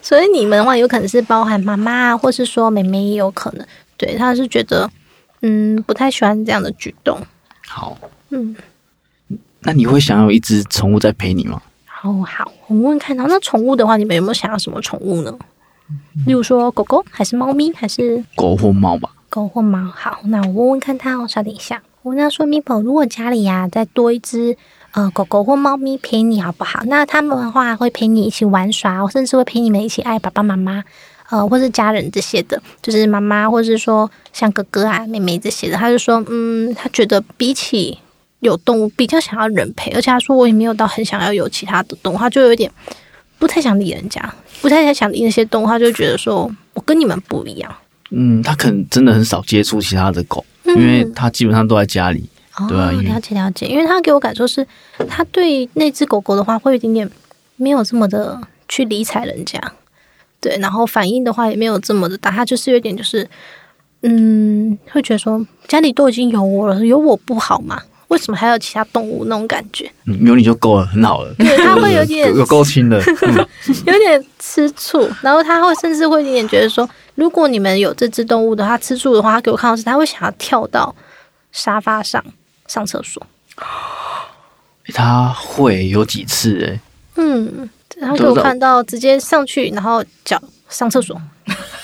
[0.02, 3.64] 所以你们的话有可能是包含妈妈，或是说妹妹也有可能。
[3.96, 4.90] 对，他是觉得，
[5.42, 7.16] 嗯，不太喜欢这样的举动。
[7.68, 7.96] 好，
[8.30, 8.56] 嗯，
[9.60, 11.62] 那你会想要一只宠物在陪你吗？
[11.86, 15.32] 好好，我们问看到那宠物的话，你们有没有想要什么宠物呢？
[16.26, 19.08] 例如说狗狗，还是猫咪，还是狗或猫吧？
[19.30, 19.90] 狗或猫。
[19.94, 21.82] 好，那我问问看他哦，稍等一下。
[22.02, 24.56] 我问他说，Mipo，如果家里呀、啊、再多一只
[24.92, 26.80] 呃狗狗或猫咪陪你，好不好？
[26.84, 30.84] 那他们的话会陪你一起玩耍，甚至会陪你们一起爱爸爸妈妈。
[31.30, 37.96] 呃，或是家人这些的，就是妈妈，或是说像哥哥啊、妹妹这些的，他就说，嗯，他觉得比起
[38.40, 42.68] 有动物，比较想要人陪，而且他说我也没有到很想要有其他的动物，他就有点
[43.38, 47.72] 不太想理人家，不太想理那些动物，他就觉得说我跟你们不一样。
[48.10, 52.28] 嗯，他可能真的很少接触其他的狗，嗯，因为他基本上都在家里。
[52.68, 54.66] 对了解了解，因为他给我感受是，
[55.08, 57.10] 他对那只狗狗的话，会有一点点
[57.56, 58.38] 没有这么的
[58.68, 59.58] 去理睬人家。
[60.40, 63.26] 对，然后反应的话也没有这么的大，他就是有点就是，
[64.02, 67.80] 嗯，会觉得说家里都已经有我了，有我不好吗？
[68.08, 69.90] 为什么还有其他动物那种感觉？
[70.04, 71.32] 嗯，有你就够了，很好了。
[71.38, 73.46] 对，他会有点 有够亲的，嗯、
[73.86, 76.86] 有点吃醋，然后他会甚至会有点觉得说，
[77.20, 80.94] 如果你们有这只动物的话，吃素的话，他给我看到是他会想要跳到
[81.52, 82.24] 沙发上
[82.66, 83.22] 上厕所。
[84.94, 86.80] 他会有几次哎，
[87.16, 87.68] 嗯。
[87.98, 91.20] 然后给我看到直接上去，然后脚上厕所。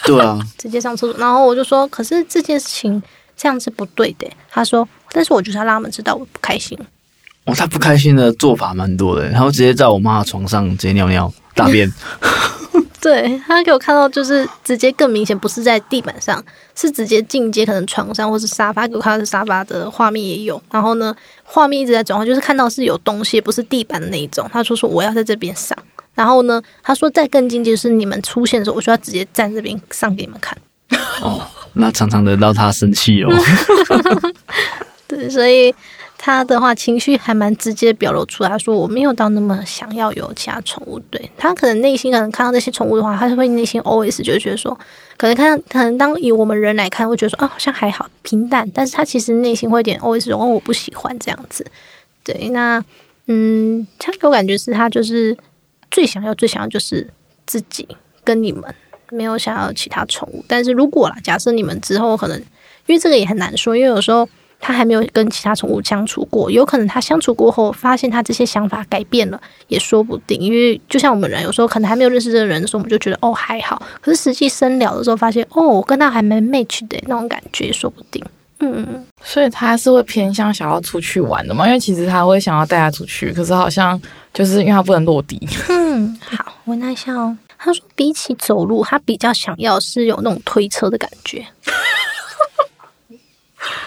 [0.05, 1.20] 对啊， 直接上厕所。
[1.20, 3.03] 然后我就说：“可是这件事情
[3.37, 6.78] 这样是不对的。”他说：“但是我就是要让他们知道我不开心。”
[7.45, 11.93] 哦，他不开心的做法蛮多的，他会直接在我妈的床上直接尿尿大便。
[13.01, 16.42] 对，他给我看到就是直接更明显，不是在地板上，
[16.74, 18.88] 是直接进阶，可能床上或是沙发。
[18.88, 20.61] 给我看到是沙发的画面也有。
[20.70, 24.49] 然后呢，画面一直在转换，就是看到是有东西，不是地板的那一种。
[24.53, 25.76] 他说：“说我要在这边上。”
[26.14, 30.57] 然后呢，他说再更进阶是你们出现的时候，我就要直接站这边上给你们看。
[31.20, 31.42] 哦，
[31.74, 33.30] 那常常的让他生气哦。
[35.07, 35.72] 对，所以
[36.18, 40.98] 他的话情绪还蛮直接表露出来，说我没有到那么想要有其他宠物。
[41.10, 44.78] 对，他可能内心可能看到那些宠物的话，他就会内心 OS 就觉得说，
[45.16, 51.66] 可能看到可能当以我们人来看，会觉得说啊好像还好平淡，但是他其实内心会有点 OS 说哦我不喜欢这样子。
[52.24, 52.84] 对，那
[53.26, 55.36] 嗯，他给我感觉是他就是。
[55.88, 57.08] 最想要、最想要就是
[57.46, 57.86] 自己
[58.24, 58.62] 跟你们，
[59.10, 60.44] 没有想要其他宠物。
[60.48, 62.36] 但是如果啦，假设你们之后可能，
[62.86, 64.28] 因为这个也很难说，因为有时候
[64.66, 70.36] 他还没有跟其他宠物相处过，有可能他相处过后发现他这些想法改变了，也说不定。
[70.40, 78.20] 因为就像我们人，有时候可能还没有认识这个人的时候，我们就觉得哦还好，可是实际深聊的时候，发现哦我跟他还没 match 的那种感觉，说不定。
[78.58, 81.64] 嗯，所以他是会偏向想要出去玩的嘛？
[81.64, 84.00] 因为其实他会想要带他出去，可是好像
[84.34, 85.38] 就是因为他不能落地。
[85.68, 87.38] 嗯，好，我那一下哦。
[87.56, 91.46] 他说比起走路，他比较想要是有那种推车的感觉。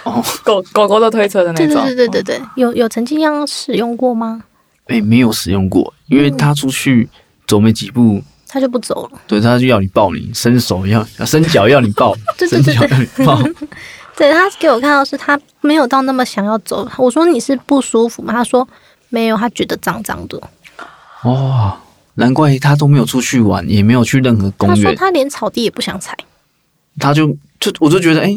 [0.04, 1.84] 哦，狗狗狗的推车的那种。
[1.86, 4.44] 对对对对对，有有曾经要使用过吗？
[4.86, 7.08] 哎、欸，没有使用过，因为他出去
[7.46, 9.20] 走没几步，嗯、他就不走了。
[9.28, 12.16] 对，他就要你抱你，伸手要伸脚要你抱，
[12.50, 13.42] 伸脚要你抱。
[14.18, 16.90] 对，他给我看到是他没有到那么想要走。
[16.98, 18.34] 我说你是不舒服吗？
[18.34, 18.68] 他说
[19.10, 20.42] 没有，他觉得脏脏的。
[21.22, 21.78] 哦，
[22.16, 24.78] 难怪他都没有出去玩，也没有去任何公园。
[24.78, 26.18] 他说他连草地也不想踩。
[27.00, 27.28] 他就
[27.60, 28.36] 就我就觉得，哎，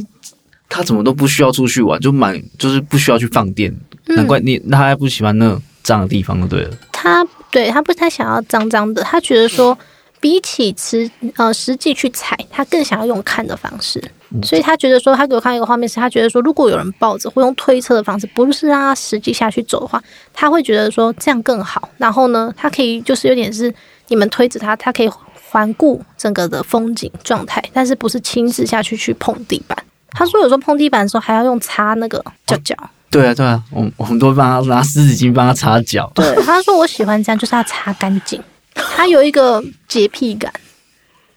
[0.72, 3.70] 他怎么都不需要出去玩，就蛮就是不需要去放电。
[4.06, 6.70] 嗯、难怪你他还不喜欢那脏的地方，就对了。
[6.90, 9.76] 他对他不太想要脏脏的，他觉得说
[10.18, 14.02] 比起实呃实际去踩，他更想要用看的方式。
[14.42, 20.02] 所以他觉得说，他给我看一个画面是，他觉得说，如果有人抱着或用推车的方式，不是让他实际下去走的话，
[20.32, 21.86] 他会觉得说这样更好。
[21.98, 23.72] 然后呢，他可以就是有点是
[24.08, 25.10] 你们推着他，他可以
[25.50, 29.76] 环顾整个的风景状态，但是不是亲自下去去碰地板。
[30.12, 32.74] 他说有时候碰地板的时候还要用擦那个脚脚。
[33.10, 36.10] 对啊，对啊，我我们都会帮他拿湿纸巾帮他擦脚。
[36.14, 38.42] 对，他说我喜欢这样，就是要擦干净。
[38.74, 40.50] 他有一个洁癖感。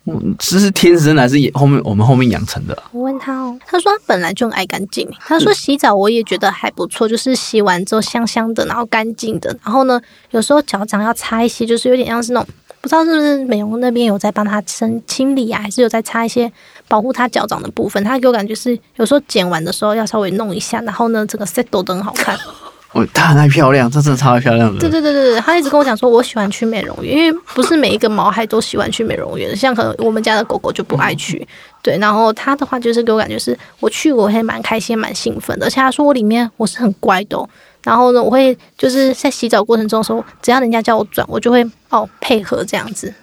[0.05, 2.84] 嗯，这是天生还是后面我们后面养成的？
[2.91, 5.05] 我问他哦，他说他本来就很爱干净。
[5.19, 9.49] 他说洗澡我也觉得还不错，就是洗完之后香香的，然后干净的。
[9.63, 9.99] 然后呢，
[10.30, 12.49] 有时候脚掌要擦一些，就是有点像是那种。
[12.82, 16.51] 不知道是不是美容那边有在帮他清清理啊，还是有在擦一些
[16.95, 18.01] 保护它脚掌的部分？
[18.05, 22.37] 它给我感觉是有时候剪完的时候要稍微弄一下，然后呢，整个 set 都很好看。
[22.93, 24.79] 哦，他很爱漂亮，这真的超爱漂亮的。
[24.79, 31.45] 对对对对，他一直跟我讲说，我喜欢去美容院，因为不是每一个毛孩都喜欢去美容院，像可能我们家的狗狗就不爱去。
[31.81, 37.49] 对，然后他的话就是给我感觉是我去我还蛮开心蛮兴奋的，而且他说我里面我是很乖的哦。
[37.83, 43.13] 然后呢，我会就是在洗澡过程中说，只要人家叫我转，我就会哦配合这样子。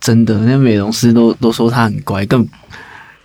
[0.00, 2.46] 真的，那美容师都都说他很乖，更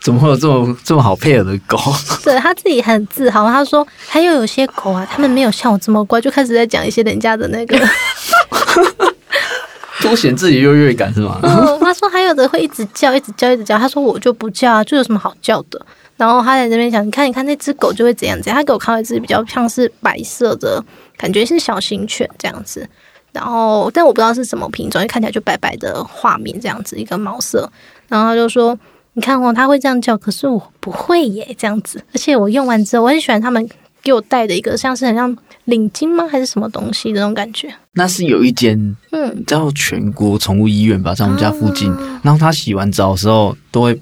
[0.01, 1.77] 怎么会有这么这么好配合的狗？
[2.25, 7.79] 对，他自己很自豪，他说还有有些狗啊，他们没有像我这么乖，就开始在讲一些人家的那个，
[10.01, 11.39] 凸显自己优越感是吗？
[11.43, 13.77] 嗯，他说还有的会一直叫，一直叫，一直叫。
[13.77, 15.79] 他说我就不叫啊，就有什么好叫的？
[16.17, 18.55] 然后他在这边讲，你看，你看那只狗就会怎样怎样。
[18.55, 20.83] 他给我看到一只比较像是白色的，
[21.17, 22.87] 感觉是小型犬这样子。
[23.31, 27.71] 然后，但我不知道是什么品种，因为看起来就白白的画面这样子，一个毛色。
[28.07, 28.77] 然后他就说，
[29.13, 32.03] 你看哦，他会这样叫，可是我不会耶，这样子。
[32.13, 33.67] 而且我用完之后，我很喜欢他们
[34.01, 35.35] 给我带的一个，像是很像
[35.65, 37.73] 领巾吗，还是什么东西的那种感觉。
[37.93, 41.91] 那是有一间，嗯，叫全国宠物医院吧，在我们家附近。
[41.91, 43.99] 啊、然后他洗完澡的时候，都会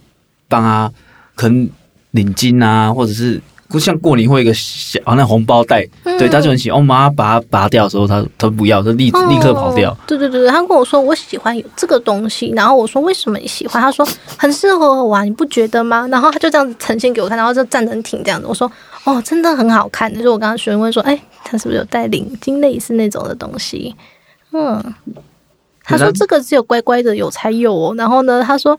[0.47, 0.91] 帮他
[1.35, 1.69] 啃。
[2.11, 3.39] 领巾啊，或者是
[3.69, 6.79] 不像过年会有一个小那红包袋，嗯、对，他就很喜欢。
[6.79, 9.95] 我妈把它拔掉的时候，他他不要，他立立刻跑掉。
[10.07, 13.79] 对对对，他跟我说我喜欢有这个东西，然后我说为什么你喜欢？
[13.79, 14.03] 他说
[14.37, 16.07] 很适合我啊，你不觉得吗？
[16.07, 18.47] 然后他就这样子呈现给我看，然后就站得很挺这样子。
[18.47, 18.69] 我说
[19.03, 20.11] 哦，真的很好看。
[20.11, 23.95] 就是我刚刚询问说，哎，他是不是有带领巾类似那种的东西？
[24.51, 24.83] 嗯，
[25.83, 27.93] 他说这个只有乖乖的有才有哦。
[27.95, 28.75] 然后呢，他说。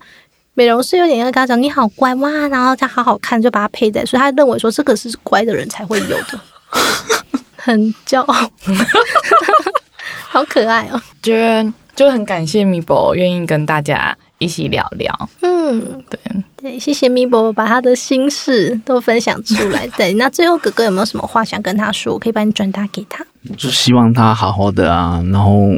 [0.53, 6.39] 美容师有点要跟他讲，你好乖哇，然后他好好看，就把它佩戴，所以他认为说这个是乖的人才会有的，
[7.55, 8.51] 很骄傲，
[10.27, 11.01] 好可爱哦。
[11.23, 15.29] 觉得就很感谢米博愿意跟大家一起聊聊。
[15.41, 16.19] 嗯，对
[16.57, 19.87] 对，谢谢米博把他的心事都分享出来。
[19.95, 22.13] 对，那最后哥哥有没有什么话想跟他说？
[22.13, 23.25] 我可以帮你转达给他。
[23.57, 25.69] 就希望他好好的啊，然后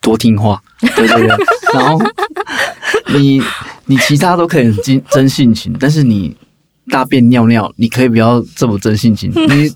[0.00, 1.36] 多听话，对对对，
[1.72, 1.98] 然后
[3.14, 3.40] 你。
[3.86, 6.36] 你其他都可以很真 真性情，但是你
[6.90, 9.30] 大便尿尿，你可以不要这么真性情。
[9.34, 9.68] 你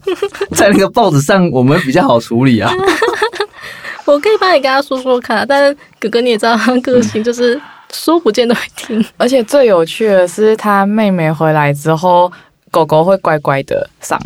[0.55, 2.73] 在那个报纸上，我们比较好处理啊。
[4.07, 7.61] 我可以帮你跟他说说看，但是哥哥你也知道，他个性就是
[7.93, 9.05] 说不见得会听。
[9.17, 12.31] 而且最有趣的是，他妹妹回来之后，
[12.73, 14.21] 狗狗会乖乖的上。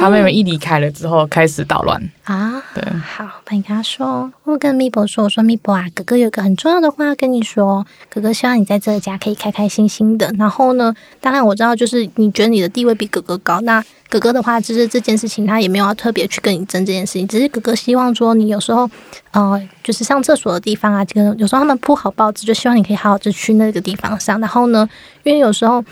[0.00, 2.62] 他妹妹一离开了之后，开始捣乱啊！
[2.74, 4.32] 对，好，帮你跟他说。
[4.44, 7.86] 我跟咪博说：“我说咪博啊，哥哥有个很重要的话要跟你说。
[8.08, 10.32] 哥哥希望你在这个家可以开开心心的。
[10.38, 13.60] 然后呢，当然我知道，就是你觉得你的地位比哥哥高。
[13.60, 18.90] 那哥哥的话，就是这件事情他也没有要特别去跟你争这件事情，只是哥哥希望说你有时候，
[19.32, 24.40] 呃，就是上厕所的地方啊，这个有时候他们铺好报纸，就希望你可以好好的去那个地方上。
[24.40, 24.88] 然后呢，
[25.24, 25.84] 因为有时候。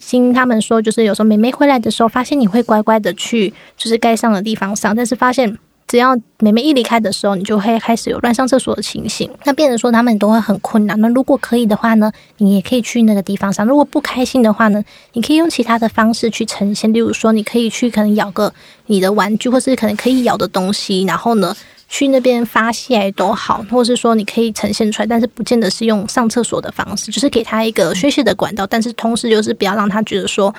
[0.00, 4.94] 听他们说，就是有时候妹妹回来的时候，发现你会乖乖的去，就是该上的地方上。
[4.94, 5.56] 但是发现
[5.86, 9.30] 只要妹妹一离开的时候，你就会开始有乱上厕所的情形。
[9.44, 11.00] 那变成说他们都会很困难。
[11.00, 13.64] 那如果可以的话呢，你也可以去那个地方上。
[13.64, 14.82] 如果不开心的话呢，
[15.12, 16.92] 你可以用其他的方式去呈现。
[16.92, 18.52] 例如说，你可以去可能咬个
[18.86, 21.54] 你的玩具，或是可能可以咬的东西，然后呢。
[21.88, 30.52] 去那边发泄都好，或是说你可以呈现出来，但是不见得是用上厕所的方式，就是给他一个宣泄的管道，但是同时就是不要让他觉得说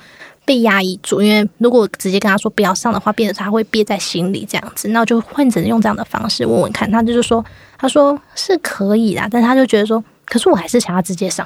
[0.45, 7.43] 被压抑住，因为如果直接跟他说不要上的话，变得他会憋在心里这样子，那就换成用这样的方式问问看，他就是说，
[7.77, 11.45] 他说是可以啦，但他就觉得说，可是我还是想要直接上，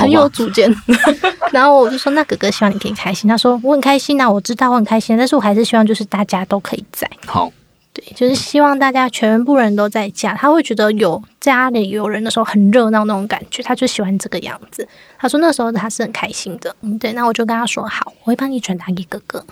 [0.00, 0.72] 很有主见。
[1.52, 3.28] 然后我就说，那哥哥希望你可以开心。
[3.28, 7.08] 他说我很开心啊，我知道我很开心，但是我还是希望就是大家都可以在。
[7.26, 7.52] 好，
[7.92, 14.86] 对，就是希望大家全部人都在家，他会觉得有家里有人的时候很热闹那种感觉，他就喜欢这个样子。
[15.18, 16.74] 他说那时候他是很开心的。
[16.82, 19.44] 嗯，对，那我就跟他说好，我会帮你转达给哥哥。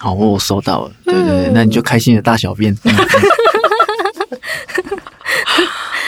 [0.00, 0.92] 好，我收到了。
[1.04, 2.76] 对对对，嗯、那你就开心的大小便。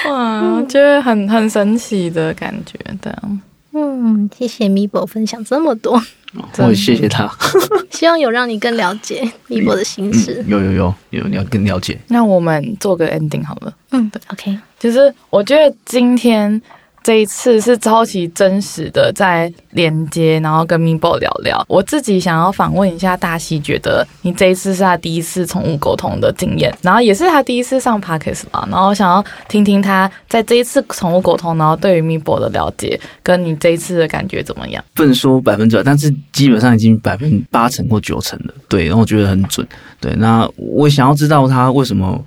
[0.09, 3.41] 哇，我觉得很很神奇的感觉，这样。
[3.75, 4.25] 嗯。
[4.25, 6.01] 嗯，谢谢米博分享这么多，
[6.35, 7.31] 我哦谢谢他。
[7.91, 10.43] 希望有让你更了解米博的心事。
[10.47, 11.99] 嗯，有有有有，你要更了解。
[12.09, 13.75] 那我们做个 ending 好了。
[13.91, 14.59] 嗯，对，OK。
[14.79, 16.61] 其实我觉得今天。
[17.05, 21.63] 这一次是超级真实的在连接，然后跟 Meebo 聊聊。
[21.69, 28.67] 我自己想要访问一下大西，觉得你这一次是他第一次宠物沟通的经验，然后也是他第一次上 Podcast 吧。
[28.71, 34.83] 然后想要听听他在这一次宠物沟通，然后对于 Meebo 的了解，跟你这一次的感觉怎么样？
[34.95, 38.55] 不能说百分之百，但是基本上已经百分八成或九成了。
[38.67, 39.69] 对，然后我觉得很准。
[40.01, 42.25] 对，那我想要知道他为什么。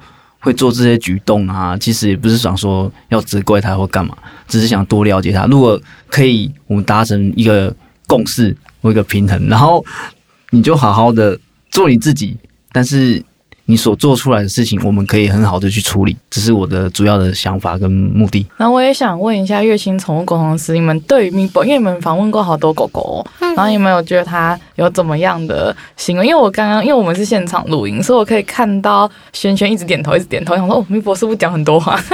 [0.47, 4.17] 会做这些举动啊，其实也不是想说要责怪他或干嘛，
[4.47, 5.45] 只是想多了解他。
[5.45, 5.79] 如果
[6.09, 7.75] 可以，我们达成一个
[8.07, 9.83] 共识或一个平衡，然后
[10.51, 11.37] 你就好好的
[11.69, 12.37] 做你自己，
[12.71, 13.21] 但是。
[13.69, 18.45] 你所做出来的事情，我们可以很好的去处理，这是我的主要的想法跟目的。
[18.55, 26.25] 然后我也想问一下月星宠物沟通师，你们对于 Meebo，因为你们访问过好多狗狗，然后你们有觉得它有怎么样的行为？
[26.25, 32.01] 因为我刚刚因为我们是现场录音，所以我可以看到轩轩一直点头，一直点头，想说哦，Meebo 是不是讲很多话？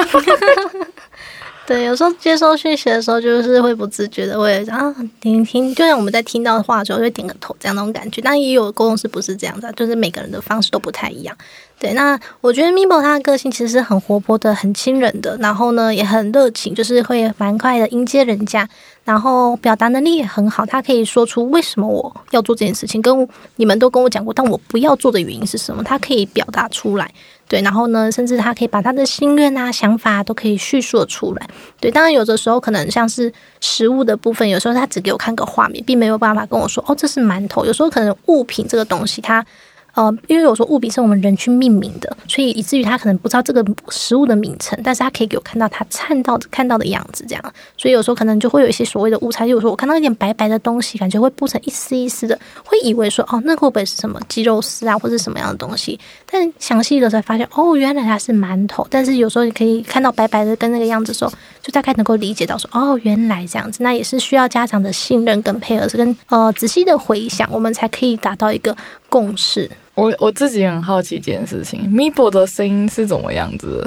[1.66, 8.20] 对，有时候接收讯息的时候，就是会不自觉的会啊听听，就像我们在听到的话的时候，会点个头这样那种感觉。
[8.22, 11.34] 但也有沟通师不是这样的，就是每个人的方式都不太一样。
[11.80, 18.68] 对，那我觉得 Meebo 他的个性其实是很活泼的，很亲人的，然后呢也很热情，就是会蛮快的迎接人家。
[19.06, 27.10] 然后表达能力也很好，他可以说出为什么我要做这件事情，跟你们都跟我讲过，但我不要做的原因是什么，他可以表达出来。
[27.54, 31.48] 对，然后呢，甚至他可以把他的心愿啊、想法都可以叙述出来。
[31.80, 33.32] 对，当然有的时候可能像是
[33.62, 37.64] 食物的部分，有时候他只给我看个画面，并没有办法跟我说哦，这是馒头。
[37.64, 39.46] 有时候可能物品这个东西，它。
[39.94, 47.54] 呃，因为有时候物品是我们人去命名的，所以以至于他可能不知道这个食物的名称，但是他可以给我看到他看到看到的样子，这样。
[47.78, 56.00] 所以有时候可能就会有一些所谓的误差，就有时候我看到一点白白的东西，感觉会剥成一丝一丝的，会以为说哦，那会不会是什么鸡肉丝啊，或者什么样的东西？
[56.30, 58.88] 但详细的才发现，哦，原来它是馒头。
[58.90, 61.32] 但是有时候你可以看到白白的跟那个样子的时候，
[61.62, 63.84] 就大概能够理解到说，哦，原来这样子。
[63.84, 68.76] 那也是需要家长的信任跟配合，是跟呃仔细的回想，我们才可以达到一个
[69.08, 69.70] 共识。
[69.96, 73.86] 我我自己很好奇一件事情，Meebo 的声音是怎么样子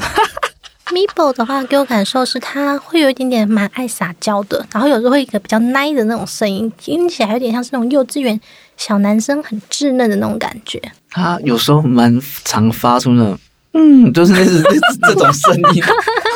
[0.87, 8.41] ？Meebo 的话，给我感受是他会有一点点蛮爱撒娇的，然后有时候会一个比较奶的那种声音，听起来有点像是那种幼稚园
[8.77, 10.81] 小男生很稚嫩的那种感觉。
[11.11, 13.39] 他有时候蛮常发出那种，
[13.73, 14.63] 嗯，就是那是
[15.09, 15.83] 这种声音。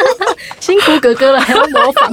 [0.58, 2.12] 辛苦哥哥了，还要模仿。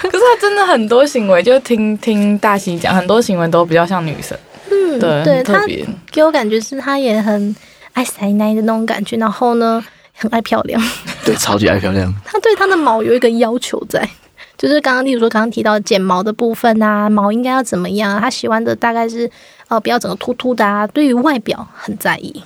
[0.00, 4.36] 可是他真的很多行为，就听听大西讲，很多行为都比较像女生。
[4.72, 5.64] 嗯，对，对他
[6.10, 7.54] 给我感觉是他也很
[7.92, 10.80] 爱塞奶的那种感觉，然后呢，很爱漂亮，
[11.24, 12.12] 对， 超级爱漂亮。
[12.24, 14.08] 他对他的毛有一个要求在，
[14.56, 18.20] 就是刚刚例如说刚刚提到剪毛的部分啊，毛应该要怎么样？
[18.20, 19.30] 他喜欢的大概是
[19.68, 20.86] 呃，不要整个秃秃的啊。
[20.86, 22.42] 对于外表很在意，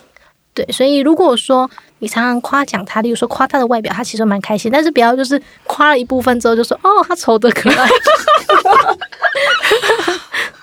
[0.53, 1.71] 对，所以如果说
[2.01, 7.89] 你常常夸奖他，例如说夸他的外表，他其实蛮开心，但是不要就是夸了一部分之后就说哦，他丑的可爱。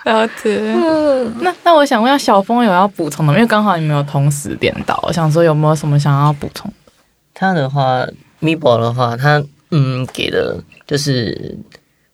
[0.06, 3.38] 了解，嗯，那那我想问下小峰有要补充的吗？
[3.38, 6.92] 因为刚好你们有同时点到，我想说有没有什么想要补充的？
[7.34, 8.06] 他的话
[8.42, 9.42] ，Meebo 的话，他
[9.72, 11.58] 嗯给的，就是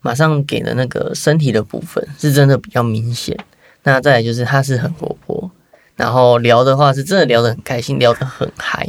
[0.02, 3.36] 马上给的那个身体的部分是真的比较明显。
[3.82, 5.50] 那再来就是他是很活泼，
[5.96, 8.88] 然后聊的话是真的聊得很开心，聊得很嗨，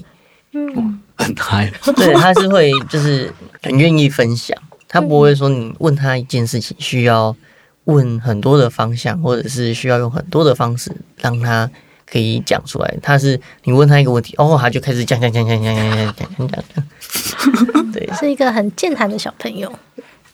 [0.52, 1.72] 嗯，很嗨。
[1.96, 3.32] 对，他是会就是
[3.62, 4.54] 很愿意分享，
[4.86, 7.34] 他不会说你问他一件事情需要。
[7.84, 11.70] 问很多的方向，或者是需要用很多的方式让他
[12.06, 12.94] 可以讲出来。
[13.02, 17.92] 他是你问他一个问题，哦，他就开始讲讲讲讲讲讲讲讲讲讲。
[17.92, 19.72] 对，是一个很健谈的小朋友。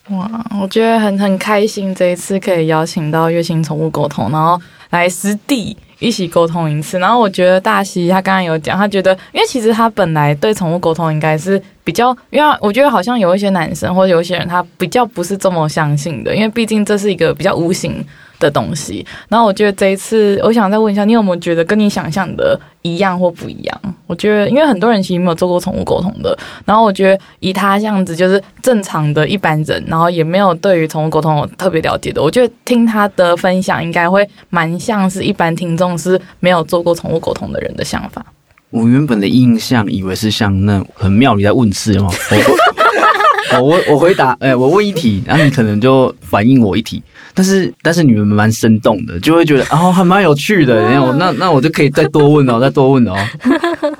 [0.09, 5.75] 哇，我觉得很很开心，这一次可以邀请到月星宠物沟通，然后来实地。
[5.99, 18.05] 一起沟通一次，然后我觉得大西他刚刚有讲，他觉得，因为其实他本来对宠物沟通应该是比较，因为我觉得好像有一些男生或者有一些人他比较不是这么相信的，因为毕竟这是一个比较无形
[18.39, 23.81] 的东西，然后我觉得这一次，我想再问一下，你有没有觉得跟你想象的一样或不一样？
[24.05, 38.25] 我觉得，因为很多人其实没有做过宠物沟通的，然后我觉得以他这样子，就是正常的一般人，然后也没有对于宠物沟通有特别了解的，我觉得听他的分享，应该会蛮像是一般听众是没有做过宠物沟通的人的想法。
[38.69, 42.09] 我原本的印象以为是像那很妙里在问事嘛，
[43.53, 47.01] 我 我我回答，哎、我问一题，然后你可能就反应我一题。
[47.37, 53.13] 但是但是你们蛮生动的，就会觉得哦还蛮有趣的， 然后那那我就可以再多问哦，再多问哦。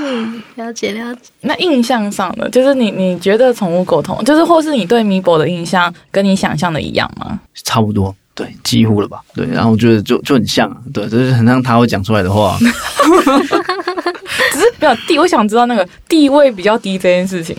[0.00, 1.20] 嗯，了解了解。
[1.42, 7.38] 那印象上的，就是你你觉得宠物沟通，就是或是你对米博的印象，跟你想象的一样吗？
[7.62, 9.20] 差不多，对，几乎了吧？
[9.32, 12.58] 对，然后我觉得就就很像啊，对，就是很像他会讲出来的话。
[14.52, 17.56] 只是比较地，我想知道那个地位比较低这件事情，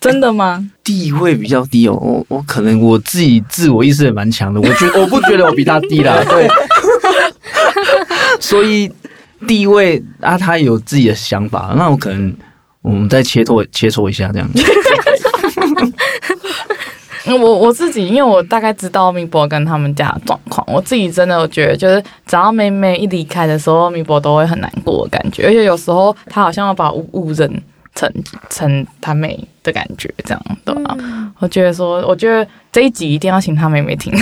[0.00, 0.70] 真的吗？
[0.82, 6.48] 地位比较低哦，我我可能我自己自我意识也蛮强的，我觉 我不觉得我比他低啦， 对。
[8.40, 8.90] 所以。
[9.48, 12.30] 地位啊，他有自己的想法，那我可能
[12.82, 14.62] 我们再切磋切磋一下这样子。
[17.24, 27.50] 我我自己，因为我大概知道米博跟他们家的状况，我自己真的我觉得，就是只要妹妹一离开的时候，米博都会很难过的感觉，而且有时候他好像要把误误认
[27.94, 28.12] 成
[28.48, 30.96] 成他妹的感觉，这样对吧？
[31.00, 34.12] 嗯、我觉得说，我觉得这一集一定要请他妹妹听。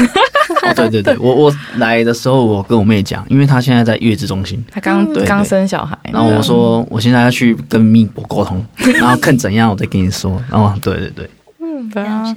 [0.62, 10.43] 哦，对对对，我我来的时候，我跟我妹讲，因为她现在在月子中心，她刚刚生小孩，然后我说我现在要去跟米博沟通，然后看怎样，我再跟你说。
[10.51, 11.31] 然后对对对，
[11.69, 12.35] 嗯，对啊，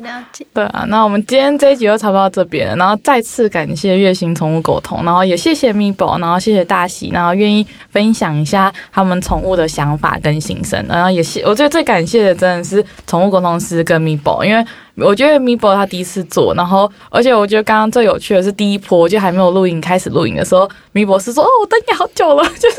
[0.53, 0.83] 对啊。
[0.89, 14.65] 那我们今天这一集就差不多到这边了，然后再次感谢月星宠物沟通，然后也谢谢米博，然后谢谢大喜，然后愿意分享一下他们宠物的想法跟心声，然后也谢，我觉得最感谢的真的是宠物沟通师跟米博，因为。
[14.97, 22.75] 我觉得米博他第一次做，然后而且我觉得刚刚最有趣的是第一波，就还没有录音开始录音的时候，米博是说：“哦，我等你好久了。”就是，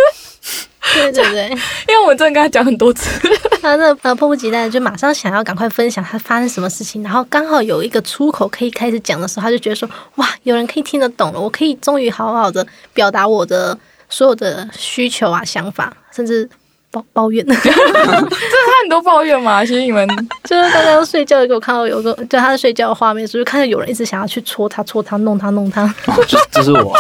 [0.95, 1.49] 对对对，
[1.89, 3.09] 因为我真的跟他讲很多次，
[3.63, 13.79] 他那呃迫不及待的就马上想要赶快分享他发生什么事情，然后刚好有一个出口可以开始讲的时候，他就觉得说：“哇，有人可以听得懂了，我可以终于好好的表达我的
[14.09, 16.49] 所有的需求啊、想法，甚至。”
[16.93, 19.65] 抱抱怨， 这是他很多抱怨嘛？
[19.65, 20.07] 其实你们
[20.45, 25.85] 就是刚刚睡觉，给我看到有个就他在睡觉的画面，是不是看到有人一直想要去戳他、戳他、弄他、弄他？
[26.09, 26.95] 哦，这这是我。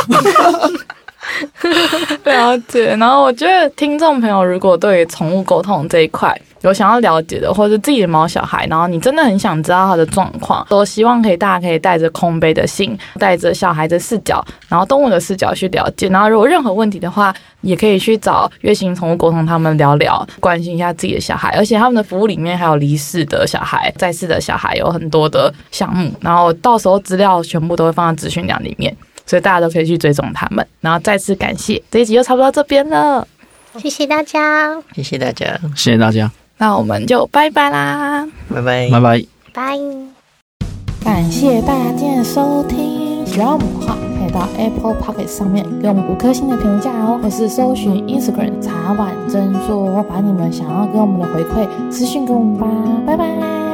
[2.24, 2.94] 了解。
[2.96, 16.08] 然后我觉得听众朋友如果对宠物沟通这一块，有想要了解的，或者自己的毛小孩，然后你真的很想知道他的状况，都希望可以大家可以带着空杯的心，带着小孩的视角，然后动物的视角去了解。
[16.08, 21.50] 然后如果任何问题的话，也可以去找月星宠物沟通他们聊聊，关心一下自己的小孩。
[21.56, 26.12] 而且他们的服务里面还有离世的小孩、在世的小孩，有很多的项目。
[26.20, 28.94] 然后到时候资料全部都会放在资讯栏里面，
[29.26, 30.66] 所以大家都可以去追踪他们。
[30.80, 33.26] 然后再次感谢，这一集就差不多到这边了，
[33.78, 36.30] 谢谢大家，谢谢大家，谢谢大家。
[36.58, 39.78] 那我们就拜拜啦，拜拜，拜拜，拜。
[41.04, 52.68] 感谢大家今天的收听，喜欢我们的话，可以到 Apple Pocket 上面给我们五颗星的评价哦，或是搜寻 Instagram 茶碗蒸说，把你们想要给我们的回馈私讯给我们吧，
[53.04, 53.71] 拜拜。